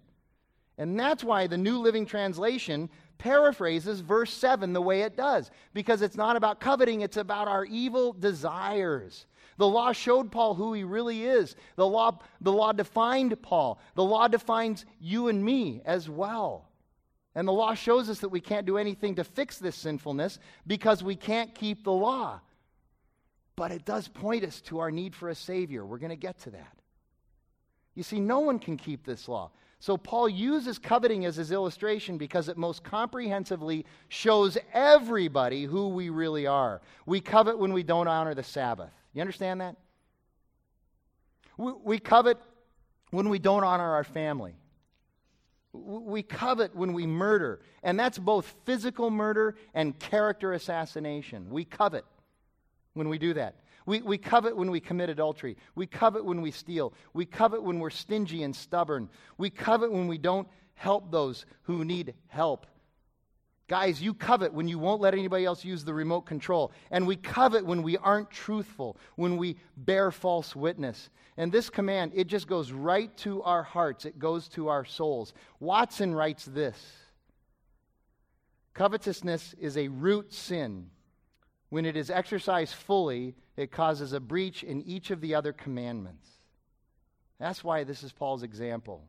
[0.81, 2.89] And that's why the New Living Translation
[3.19, 7.65] paraphrases verse 7 the way it does because it's not about coveting, it's about our
[7.65, 9.27] evil desires.
[9.57, 11.55] The law showed Paul who he really is.
[11.75, 13.79] The law, the law defined Paul.
[13.93, 16.67] The law defines you and me as well.
[17.35, 21.03] And the law shows us that we can't do anything to fix this sinfulness because
[21.03, 22.41] we can't keep the law.
[23.55, 25.85] But it does point us to our need for a Savior.
[25.85, 26.75] We're going to get to that.
[27.93, 29.51] You see, no one can keep this law.
[29.81, 36.09] So Paul uses coveting as his illustration because it most comprehensively shows everybody who we
[36.09, 36.81] really are.
[37.07, 38.91] We covet when we don't honor the Sabbath.
[39.13, 39.75] You understand that?
[41.57, 42.37] We, we covet
[43.09, 44.53] when we don't honor our family.
[45.73, 51.49] We covet when we murder, and that's both physical murder and character assassination.
[51.49, 52.05] We covet
[52.93, 53.55] when we do that.
[53.85, 55.57] We, we covet when we commit adultery.
[55.75, 56.93] We covet when we steal.
[57.13, 59.09] We covet when we're stingy and stubborn.
[59.37, 62.67] We covet when we don't help those who need help.
[63.67, 66.73] Guys, you covet when you won't let anybody else use the remote control.
[66.91, 71.09] And we covet when we aren't truthful, when we bear false witness.
[71.37, 75.33] And this command, it just goes right to our hearts, it goes to our souls.
[75.59, 76.77] Watson writes this
[78.73, 80.89] Covetousness is a root sin.
[81.69, 86.27] When it is exercised fully, it causes a breach in each of the other commandments.
[87.39, 89.03] That's why this is Paul's example,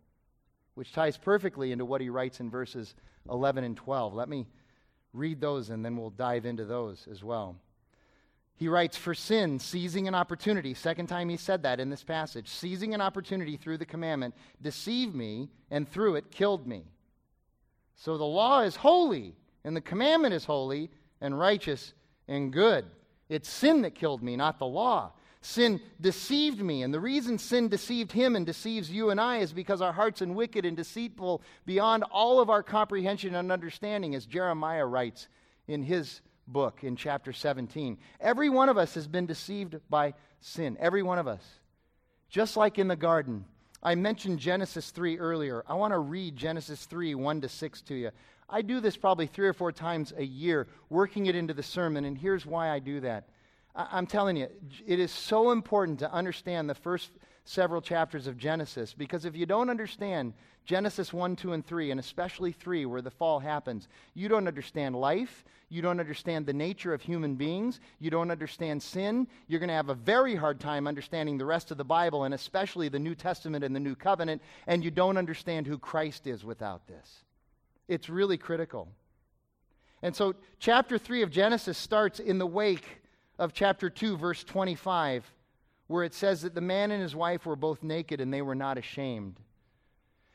[0.75, 2.95] which ties perfectly into what he writes in verses
[3.29, 4.15] 11 and 12.
[4.15, 4.47] Let me
[5.13, 7.57] read those and then we'll dive into those as well.
[8.55, 12.49] He writes, For sin, seizing an opportunity, second time he said that in this passage,
[12.49, 16.85] seizing an opportunity through the commandment, deceived me, and through it killed me.
[17.97, 21.93] So the law is holy, and the commandment is holy, and righteous,
[22.29, 22.85] and good.
[23.29, 25.13] It's sin that killed me, not the law.
[25.41, 26.83] Sin deceived me.
[26.83, 30.23] And the reason sin deceived him and deceives you and I is because our hearts
[30.23, 35.29] are wicked and deceitful beyond all of our comprehension and understanding, as Jeremiah writes
[35.67, 37.99] in his book in chapter 17.
[38.21, 40.77] Every one of us has been deceived by sin.
[40.79, 41.45] Every one of us.
[42.29, 43.45] Just like in the garden.
[43.83, 45.65] I mentioned Genesis 3 earlier.
[45.67, 48.11] I want to read Genesis 3 1 to 6 to you.
[48.53, 52.05] I do this probably three or four times a year, working it into the sermon,
[52.05, 53.29] and here's why I do that.
[53.75, 54.49] I- am telling you,
[54.87, 57.11] it is so important to understand the first
[57.45, 60.35] several chapters of Genesis because if you don't understand
[60.65, 64.95] Genesis 1, 2, and 3, and especially 3, where the fall happens, you don't understand
[64.95, 65.45] life.
[65.71, 67.81] You don't understand the nature of human beings.
[67.99, 69.27] You don't understand sin.
[69.49, 72.35] You're going to have a very hard time understanding the rest of the Bible, and
[72.35, 76.45] especially the New Testament and the New Covenant, and you don't understand who Christ is
[76.45, 77.25] without this.
[77.89, 78.89] It's really critical.
[80.03, 83.03] And so, chapter 3 of Genesis starts in the wake
[83.39, 85.31] of chapter 2, verse 25,
[85.87, 88.55] where it says that the man and his wife were both naked and they were
[88.55, 89.39] not ashamed.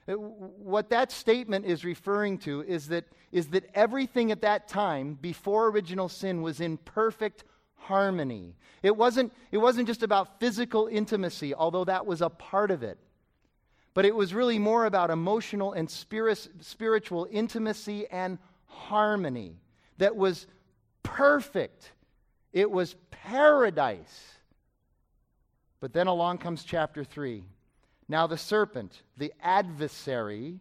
[0.08, 5.18] Uh, what that statement is referring to is that, is that everything at that time,
[5.20, 7.44] before original sin, was in perfect
[7.76, 8.56] harmony.
[8.84, 12.98] It wasn't, it wasn't just about physical intimacy, although that was a part of it.
[13.98, 19.56] But it was really more about emotional and spirit, spiritual intimacy and harmony
[19.98, 20.46] that was
[21.02, 21.94] perfect.
[22.54, 24.36] It was paradise.
[25.80, 27.44] But then along comes chapter 3.
[28.08, 30.60] Now the serpent, the adversary,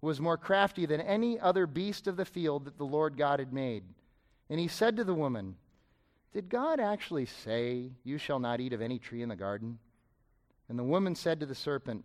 [0.00, 3.52] was more crafty than any other beast of the field that the Lord God had
[3.52, 3.84] made.
[4.50, 5.54] And he said to the woman,
[6.32, 9.78] Did God actually say, You shall not eat of any tree in the garden?
[10.68, 12.04] And the woman said to the serpent,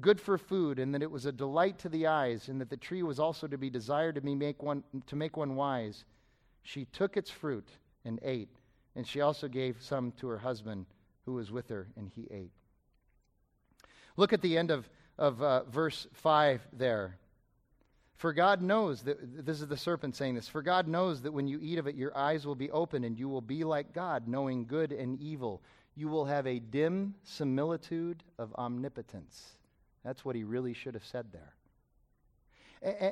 [0.00, 2.76] good for food, and that it was a delight to the eyes, and that the
[2.76, 6.04] tree was also to be desired to, be make one, to make one wise,
[6.62, 7.68] she took its fruit
[8.04, 8.56] and ate,
[8.96, 10.86] and she also gave some to her husband
[11.24, 12.52] who was with her, and he ate.
[14.16, 17.18] Look at the end of, of uh, verse 5 there.
[18.16, 21.46] For God knows that, this is the serpent saying this, for God knows that when
[21.46, 24.26] you eat of it, your eyes will be open, and you will be like God,
[24.26, 25.62] knowing good and evil.
[25.94, 29.58] You will have a dim similitude of omnipotence.
[30.04, 31.54] That's what he really should have said there.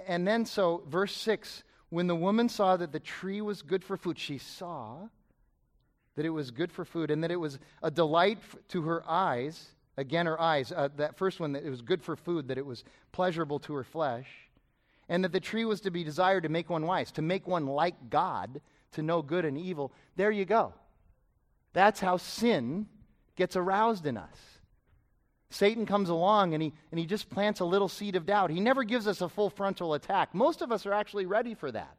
[0.07, 3.97] And then, so, verse 6 when the woman saw that the tree was good for
[3.97, 5.09] food, she saw
[6.17, 9.69] that it was good for food and that it was a delight to her eyes.
[9.97, 10.73] Again, her eyes.
[10.73, 13.75] Uh, that first one, that it was good for food, that it was pleasurable to
[13.75, 14.27] her flesh.
[15.09, 17.67] And that the tree was to be desired to make one wise, to make one
[17.67, 18.61] like God,
[18.93, 19.93] to know good and evil.
[20.17, 20.75] There you go.
[21.73, 22.87] That's how sin
[23.37, 24.56] gets aroused in us.
[25.51, 28.51] Satan comes along and he, and he just plants a little seed of doubt.
[28.51, 30.35] He never gives us a full frontal attack.
[30.35, 31.97] Most of us are actually ready for that.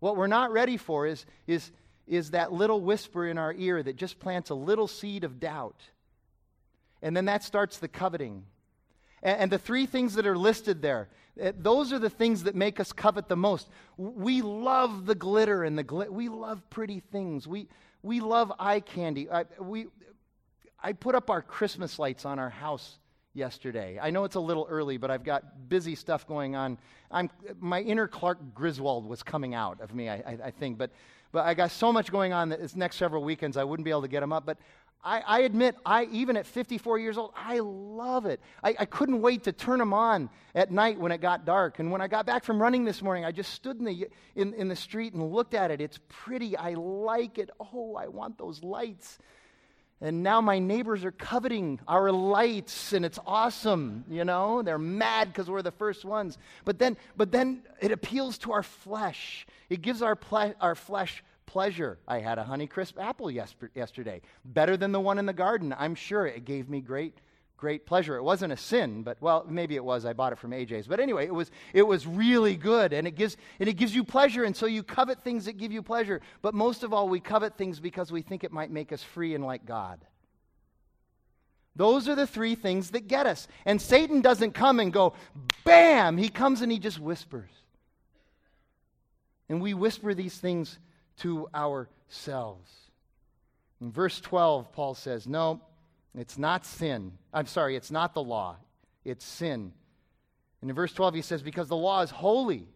[0.00, 1.70] What we're not ready for is, is,
[2.06, 5.80] is that little whisper in our ear that just plants a little seed of doubt.
[7.02, 8.44] And then that starts the coveting.
[9.22, 11.08] And, and the three things that are listed there,
[11.38, 13.68] eh, those are the things that make us covet the most.
[13.98, 16.08] We love the glitter and the glit.
[16.08, 17.46] We love pretty things.
[17.46, 17.68] We,
[18.02, 19.30] we love eye candy.
[19.30, 19.86] I, we,
[20.84, 22.98] I put up our Christmas lights on our house
[23.32, 23.98] yesterday.
[24.00, 26.76] I know it's a little early, but I've got busy stuff going on.
[27.10, 30.76] I'm, my inner Clark Griswold was coming out of me, I, I, I think.
[30.76, 30.90] But,
[31.32, 33.90] but I got so much going on that this next several weekends I wouldn't be
[33.90, 34.44] able to get them up.
[34.44, 34.58] But
[35.02, 38.42] I, I admit, I, even at 54 years old, I love it.
[38.62, 41.78] I, I couldn't wait to turn them on at night when it got dark.
[41.78, 44.52] And when I got back from running this morning, I just stood in the, in,
[44.52, 45.80] in the street and looked at it.
[45.80, 46.58] It's pretty.
[46.58, 47.48] I like it.
[47.58, 49.18] Oh, I want those lights.
[50.00, 54.60] And now my neighbors are coveting our lights, and it's awesome, you know?
[54.62, 56.36] They're mad because we're the first ones.
[56.64, 59.46] But then, but then it appeals to our flesh.
[59.70, 61.98] It gives our, ple- our flesh pleasure.
[62.08, 64.20] I had a Honeycrisp apple yesterday.
[64.44, 66.26] Better than the one in the garden, I'm sure.
[66.26, 67.16] It gave me great
[67.56, 68.16] great pleasure.
[68.16, 70.04] It wasn't a sin, but well, maybe it was.
[70.04, 70.86] I bought it from AJ's.
[70.86, 74.04] But anyway, it was it was really good and it gives and it gives you
[74.04, 76.20] pleasure and so you covet things that give you pleasure.
[76.42, 79.34] But most of all, we covet things because we think it might make us free
[79.34, 80.04] and like God.
[81.76, 83.48] Those are the three things that get us.
[83.64, 85.14] And Satan doesn't come and go,
[85.64, 86.16] bam!
[86.16, 87.50] He comes and he just whispers.
[89.48, 90.78] And we whisper these things
[91.18, 92.70] to ourselves.
[93.80, 95.60] In verse 12, Paul says, No,
[96.20, 97.12] it's not sin.
[97.32, 98.56] I'm sorry, it's not the law,
[99.04, 99.72] it's sin.
[100.60, 102.68] And in verse 12, he says, Because the law is holy.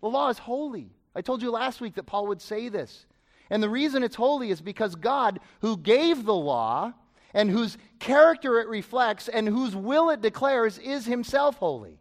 [0.00, 0.90] The law is holy.
[1.14, 3.06] I told you last week that Paul would say this.
[3.50, 6.92] And the reason it's holy is because God, who gave the law
[7.34, 11.98] and whose character it reflects and whose will it declares, is himself holy.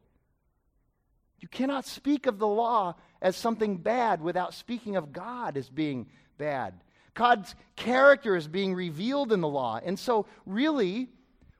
[1.40, 6.08] You cannot speak of the law as something bad without speaking of God as being
[6.38, 6.74] bad.
[7.16, 9.80] God's character is being revealed in the law.
[9.84, 11.09] And so, really,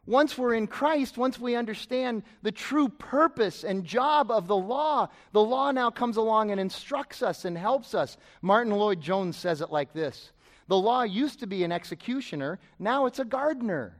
[0.05, 5.07] once we're in Christ, once we understand the true purpose and job of the law,
[5.31, 8.17] the law now comes along and instructs us and helps us.
[8.41, 10.31] Martyn Lloyd-Jones says it like this
[10.67, 13.97] The law used to be an executioner, now it's a gardener.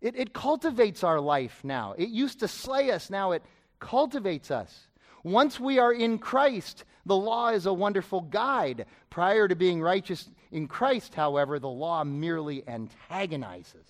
[0.00, 1.94] It, it cultivates our life now.
[1.98, 3.42] It used to slay us, now it
[3.80, 4.87] cultivates us.
[5.30, 8.86] Once we are in Christ, the law is a wonderful guide.
[9.10, 13.86] Prior to being righteous in Christ, however, the law merely antagonizes.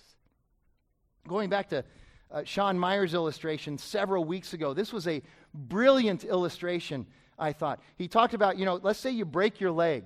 [1.27, 1.83] Going back to
[2.31, 5.21] uh, Sean Meyer's illustration several weeks ago, this was a
[5.53, 7.05] brilliant illustration,
[7.37, 7.79] I thought.
[7.97, 10.03] He talked about, you know, let's say you break your leg.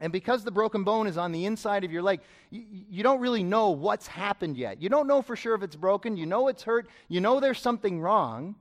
[0.00, 2.20] And because the broken bone is on the inside of your leg,
[2.50, 4.82] you, you, don't really know what's happened yet.
[4.82, 6.16] You don't know for sure if it's broken.
[6.16, 6.88] You know it's hurt.
[7.08, 8.56] You know there's something wrong.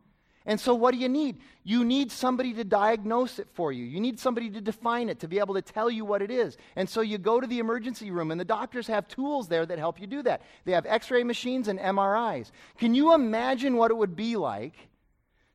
[0.46, 1.38] And so, what do you need?
[1.64, 3.86] You need somebody to diagnose it for you.
[3.86, 6.58] You need somebody to define it, to be able to tell you what it is.
[6.76, 9.78] And so, you go to the emergency room, and the doctors have tools there that
[9.78, 10.42] help you do that.
[10.66, 12.52] They have x ray machines and MRIs.
[12.80, 14.74] Can you imagine what it would be like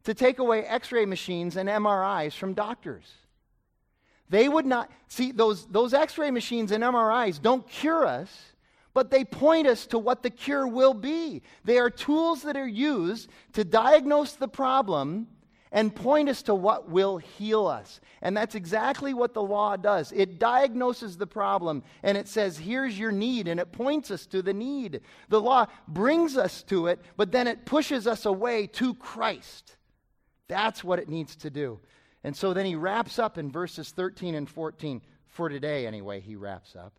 [0.04, 3.12] to take away x ray machines and MRIs from doctors?
[4.28, 8.30] They would not, see, those, those x ray machines and MRIs don't cure us
[8.96, 11.42] but they point us to what the cure will be.
[11.64, 15.26] They are tools that are used to diagnose the problem
[15.70, 18.00] and point us to what will heal us.
[18.22, 20.12] And that's exactly what the law does.
[20.12, 24.40] It diagnoses the problem and it says, here's your need, and it points us to
[24.40, 25.02] the need.
[25.28, 29.76] The law brings us to it, but then it pushes us away to Christ.
[30.48, 31.80] That's what it needs to do.
[32.24, 36.34] And so then he wraps up in verses 13 and 14, for today anyway, he
[36.34, 36.94] wraps up.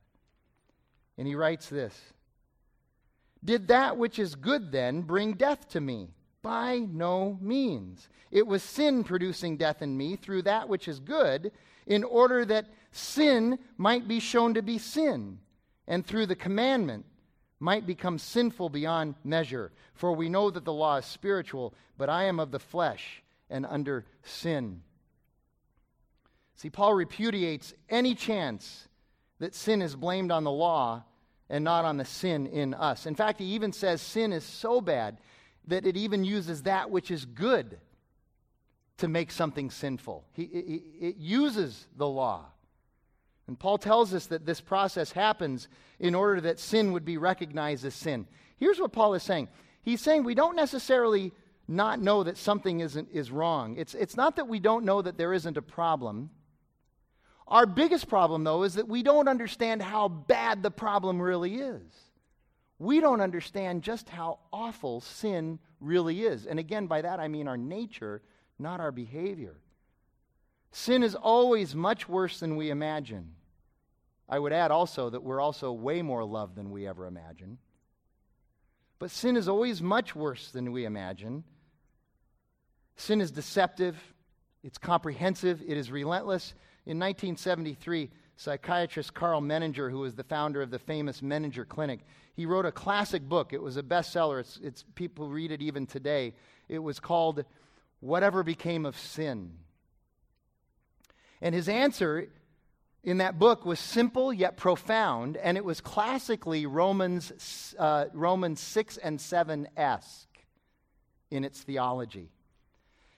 [1.17, 2.13] And he writes this
[3.43, 6.09] Did that which is good then bring death to me?
[6.41, 8.07] By no means.
[8.31, 11.51] It was sin producing death in me through that which is good,
[11.85, 15.39] in order that sin might be shown to be sin,
[15.87, 17.05] and through the commandment
[17.59, 19.71] might become sinful beyond measure.
[19.93, 23.65] For we know that the law is spiritual, but I am of the flesh and
[23.65, 24.83] under sin.
[26.55, 28.87] See, Paul repudiates any chance
[29.39, 31.03] that sin is blamed on the law
[31.49, 33.05] and not on the sin in us.
[33.05, 35.19] In fact, he even says sin is so bad
[35.67, 37.77] that it even uses that which is good
[38.97, 40.25] to make something sinful.
[40.33, 42.45] He, it, it uses the law.
[43.47, 45.67] And Paul tells us that this process happens
[45.99, 48.27] in order that sin would be recognized as sin.
[48.57, 49.47] Here's what Paul is saying
[49.81, 51.31] He's saying we don't necessarily
[51.67, 53.77] not know that something isn't, is wrong.
[53.77, 56.29] It's, it's not that we don't know that there isn't a problem.
[57.47, 61.81] Our biggest problem, though, is that we don't understand how bad the problem really is.
[62.77, 66.45] We don't understand just how awful sin really is.
[66.45, 68.21] And again, by that I mean our nature,
[68.59, 69.55] not our behavior.
[70.71, 73.33] Sin is always much worse than we imagine.
[74.29, 77.57] I would add also that we're also way more loved than we ever imagine.
[78.99, 81.45] But sin is always much worse than we imagine.
[82.97, 83.95] Sin is deceptive,
[84.63, 86.53] it's comprehensive, it is relentless.
[86.87, 91.99] In 1973, psychiatrist Karl Menninger, who was the founder of the famous Menninger Clinic,
[92.33, 93.51] he wrote a classic book.
[93.51, 94.39] It was a bestseller.
[94.39, 96.33] It's, it's people read it even today.
[96.69, 97.43] It was called
[97.99, 99.51] Whatever Became of Sin.
[101.41, 102.29] And his answer
[103.03, 108.95] in that book was simple yet profound, and it was classically Romans, uh, Romans 6
[108.95, 110.39] and 7 esque
[111.31, 112.29] in its theology.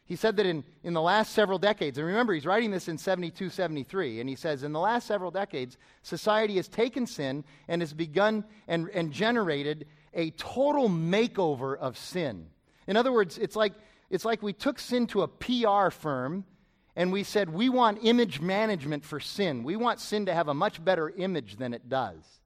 [0.09, 2.97] He said that in, in the last several decades, and remember, he's writing this in
[2.97, 7.83] 72, 73, and he says, in the last several decades, society has taken sin and
[7.83, 9.85] has begun and, and generated
[10.15, 12.47] a total makeover of sin.
[12.87, 13.73] In other words, it's like,
[14.09, 16.43] it's like we took sin to a PR firm
[16.95, 19.63] and we said, we want image management for sin.
[19.63, 22.38] We want sin to have a much better image than it does.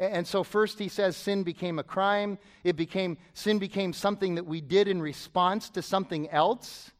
[0.00, 2.38] And so first he says sin became a crime.
[2.64, 6.90] It became sin became something that we did in response to something else.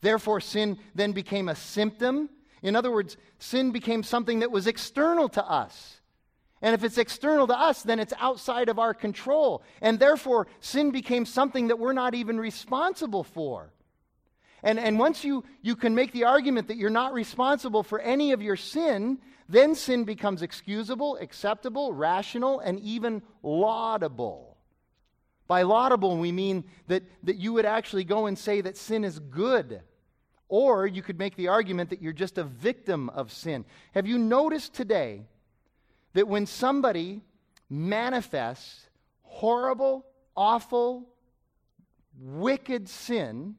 [0.00, 2.30] Therefore sin then became a symptom.
[2.62, 6.00] In other words, sin became something that was external to us.
[6.62, 9.62] And if it's external to us, then it's outside of our control.
[9.82, 13.72] And therefore, sin became something that we're not even responsible for.
[14.62, 18.32] And, and once you, you can make the argument that you're not responsible for any
[18.32, 24.56] of your sin, then sin becomes excusable, acceptable, rational, and even laudable.
[25.48, 29.18] By laudable, we mean that, that you would actually go and say that sin is
[29.18, 29.82] good.
[30.48, 33.64] Or you could make the argument that you're just a victim of sin.
[33.94, 35.26] Have you noticed today
[36.12, 37.22] that when somebody
[37.68, 38.88] manifests
[39.22, 40.06] horrible,
[40.36, 41.08] awful,
[42.18, 43.56] wicked sin,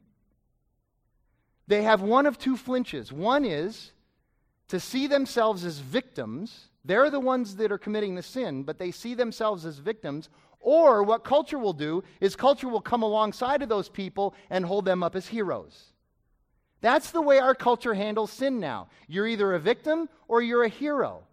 [1.68, 3.12] they have one of two flinches.
[3.12, 3.92] One is
[4.68, 6.70] to see themselves as victims.
[6.86, 10.30] They're the ones that are committing the sin, but they see themselves as victims.
[10.60, 14.86] Or what culture will do is culture will come alongside of those people and hold
[14.86, 15.92] them up as heroes.
[16.82, 18.90] That's the way our culture handles sin now.
[19.08, 21.24] You're either a victim or you're a hero.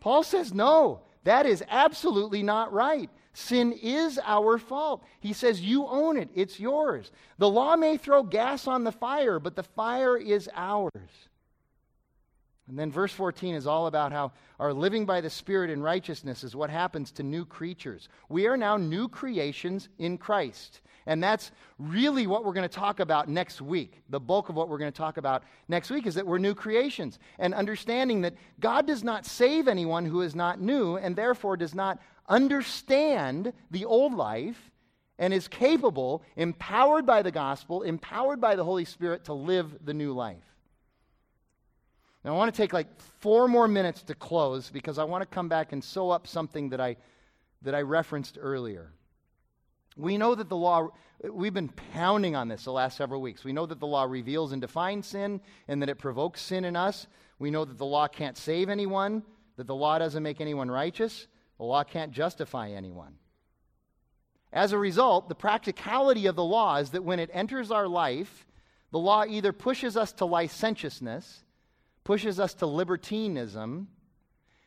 [0.00, 3.10] Paul says, no, that is absolutely not right.
[3.34, 5.04] Sin is our fault.
[5.20, 7.12] He says, You own it, it's yours.
[7.38, 11.28] The law may throw gas on the fire, but the fire is ours.
[12.68, 16.44] And then verse 14 is all about how our living by the Spirit in righteousness
[16.44, 18.10] is what happens to new creatures.
[18.28, 20.82] We are now new creations in Christ.
[21.06, 24.02] And that's really what we're going to talk about next week.
[24.10, 26.54] The bulk of what we're going to talk about next week is that we're new
[26.54, 31.56] creations and understanding that God does not save anyone who is not new and therefore
[31.56, 31.98] does not
[32.28, 34.70] understand the old life
[35.18, 39.94] and is capable, empowered by the gospel, empowered by the Holy Spirit to live the
[39.94, 40.44] new life.
[42.24, 42.88] Now, I want to take like
[43.20, 46.70] four more minutes to close because I want to come back and sew up something
[46.70, 46.96] that I,
[47.62, 48.92] that I referenced earlier.
[49.96, 50.88] We know that the law,
[51.28, 53.44] we've been pounding on this the last several weeks.
[53.44, 56.76] We know that the law reveals and defines sin and that it provokes sin in
[56.76, 57.08] us.
[57.38, 59.22] We know that the law can't save anyone,
[59.56, 61.26] that the law doesn't make anyone righteous.
[61.58, 63.14] The law can't justify anyone.
[64.52, 68.46] As a result, the practicality of the law is that when it enters our life,
[68.90, 71.44] the law either pushes us to licentiousness,
[72.04, 73.88] pushes us to libertinism,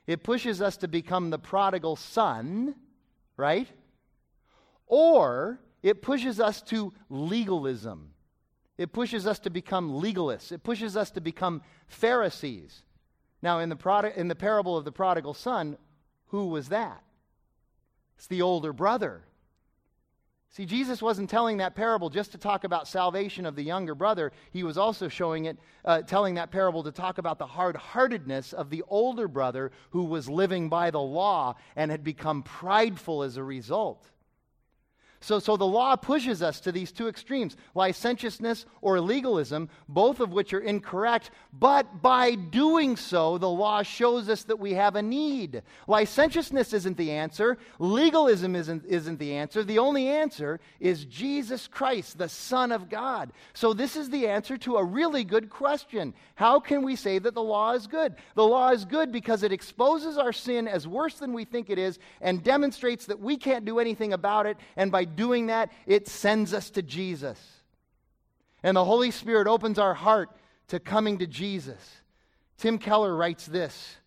[0.06, 2.76] it pushes us to become the prodigal son,
[3.38, 3.68] right?
[4.86, 8.14] Or it pushes us to legalism.
[8.78, 10.52] It pushes us to become legalists.
[10.52, 12.84] It pushes us to become Pharisees.
[13.42, 15.78] Now, in the, prod- in the parable of the prodigal son,
[16.32, 17.04] who was that?
[18.18, 19.22] It's the older brother.
[20.50, 24.34] See, Jesus wasn't telling that parable just to talk about salvation of the younger brother.
[24.52, 28.52] He was also showing it, uh, telling that parable to talk about the hard heartedness
[28.52, 33.38] of the older brother who was living by the law and had become prideful as
[33.38, 34.11] a result.
[35.24, 40.32] So, so the law pushes us to these two extremes licentiousness or legalism, both of
[40.32, 41.30] which are incorrect.
[41.54, 45.62] But by doing so, the law shows us that we have a need.
[45.88, 49.64] Licentiousness isn't the answer, legalism isn't, isn't the answer.
[49.64, 53.32] The only answer is Jesus Christ, the Son of God.
[53.54, 57.36] So, this is the answer to a really good question How can we say that
[57.36, 58.16] the law is good?
[58.34, 61.78] The law is good because it exposes our sin as worse than we think it
[61.78, 64.58] is and demonstrates that we can't do anything about it.
[64.76, 67.40] And by doing that, it sends us to Jesus.
[68.64, 70.30] And the Holy Spirit opens our heart
[70.68, 72.02] to coming to Jesus.
[72.58, 73.98] Tim Keller writes this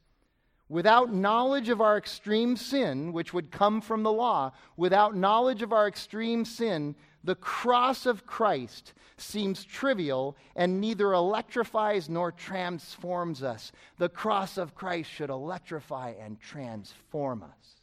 [0.69, 5.73] Without knowledge of our extreme sin, which would come from the law, without knowledge of
[5.73, 13.73] our extreme sin, the cross of Christ seems trivial and neither electrifies nor transforms us.
[13.99, 17.74] The cross of Christ should electrify and transform us.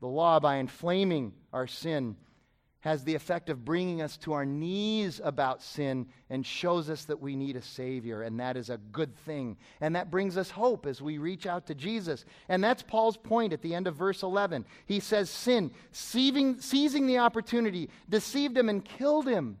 [0.00, 2.16] The law, by inflaming our sin,
[2.86, 7.20] has the effect of bringing us to our knees about sin and shows us that
[7.20, 9.56] we need a Savior, and that is a good thing.
[9.80, 12.24] And that brings us hope as we reach out to Jesus.
[12.48, 14.64] And that's Paul's point at the end of verse 11.
[14.86, 19.58] He says, Sin, seizing, seizing the opportunity, deceived him and killed him.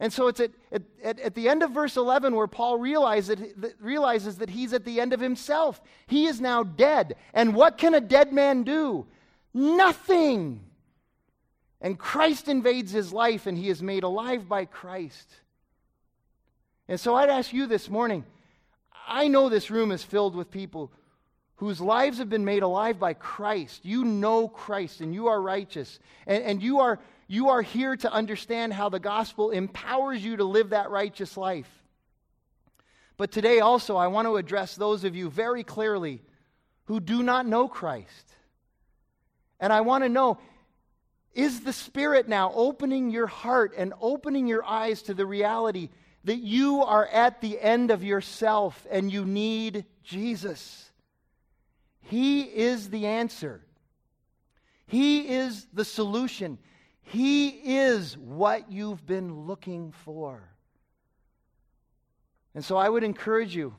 [0.00, 3.74] And so it's at, at, at, the end of verse 11 where Paul realizes that,
[3.80, 5.80] realizes that he's at the end of himself.
[6.06, 7.14] He is now dead.
[7.32, 9.06] And what can a dead man do?
[9.52, 10.64] Nothing.
[11.80, 15.30] And Christ invades his life, and he is made alive by Christ.
[16.88, 18.24] And so I'd ask you this morning
[19.06, 20.90] I know this room is filled with people
[21.56, 23.84] whose lives have been made alive by Christ.
[23.84, 25.98] You know Christ, and you are righteous.
[26.26, 30.44] And, and you, are, you are here to understand how the gospel empowers you to
[30.44, 31.70] live that righteous life.
[33.16, 36.22] But today also, I want to address those of you very clearly
[36.84, 38.34] who do not know Christ.
[39.60, 40.38] And I want to know
[41.32, 45.90] is the Spirit now opening your heart and opening your eyes to the reality
[46.24, 50.90] that you are at the end of yourself and you need Jesus?
[52.02, 53.62] He is the answer,
[54.86, 56.58] He is the solution,
[57.04, 60.42] He is what you've been looking for.
[62.54, 63.74] And so I would encourage you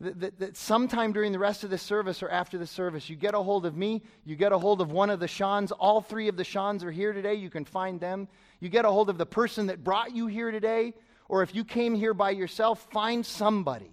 [0.00, 3.16] that, that, that, sometime during the rest of the service or after the service, you
[3.16, 5.72] get a hold of me, you get a hold of one of the Seans.
[5.72, 7.34] All three of the Seans are here today.
[7.34, 8.28] You can find them.
[8.60, 10.92] You get a hold of the person that brought you here today,
[11.28, 13.90] or if you came here by yourself, find somebody.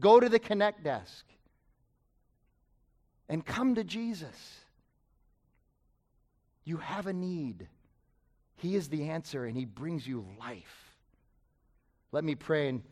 [0.00, 1.24] Go to the Connect desk
[3.28, 4.60] and come to Jesus.
[6.68, 7.66] You have a need.
[8.56, 10.94] He is the answer, and He brings you life.
[12.12, 12.82] Let me pray and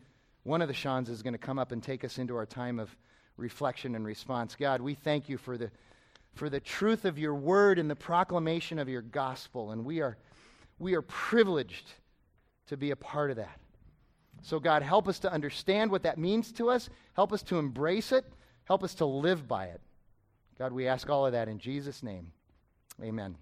[0.41, 2.79] one of the Seans is going to come up and take us into our time
[2.79, 2.89] of
[3.35, 4.55] reflection and response.
[4.55, 5.69] God, we thank you for the,
[6.33, 10.17] for the truth of your word and the proclamation of your gospel, and we are,
[10.79, 11.91] we are privileged
[12.69, 13.59] to be a part of that.
[14.41, 18.11] So, God, help us to understand what that means to us, help us to embrace
[18.11, 18.25] it,
[18.65, 19.81] help us to live by it.
[20.57, 22.31] God, we ask all of that in Jesus' name.
[23.03, 23.35] Amen.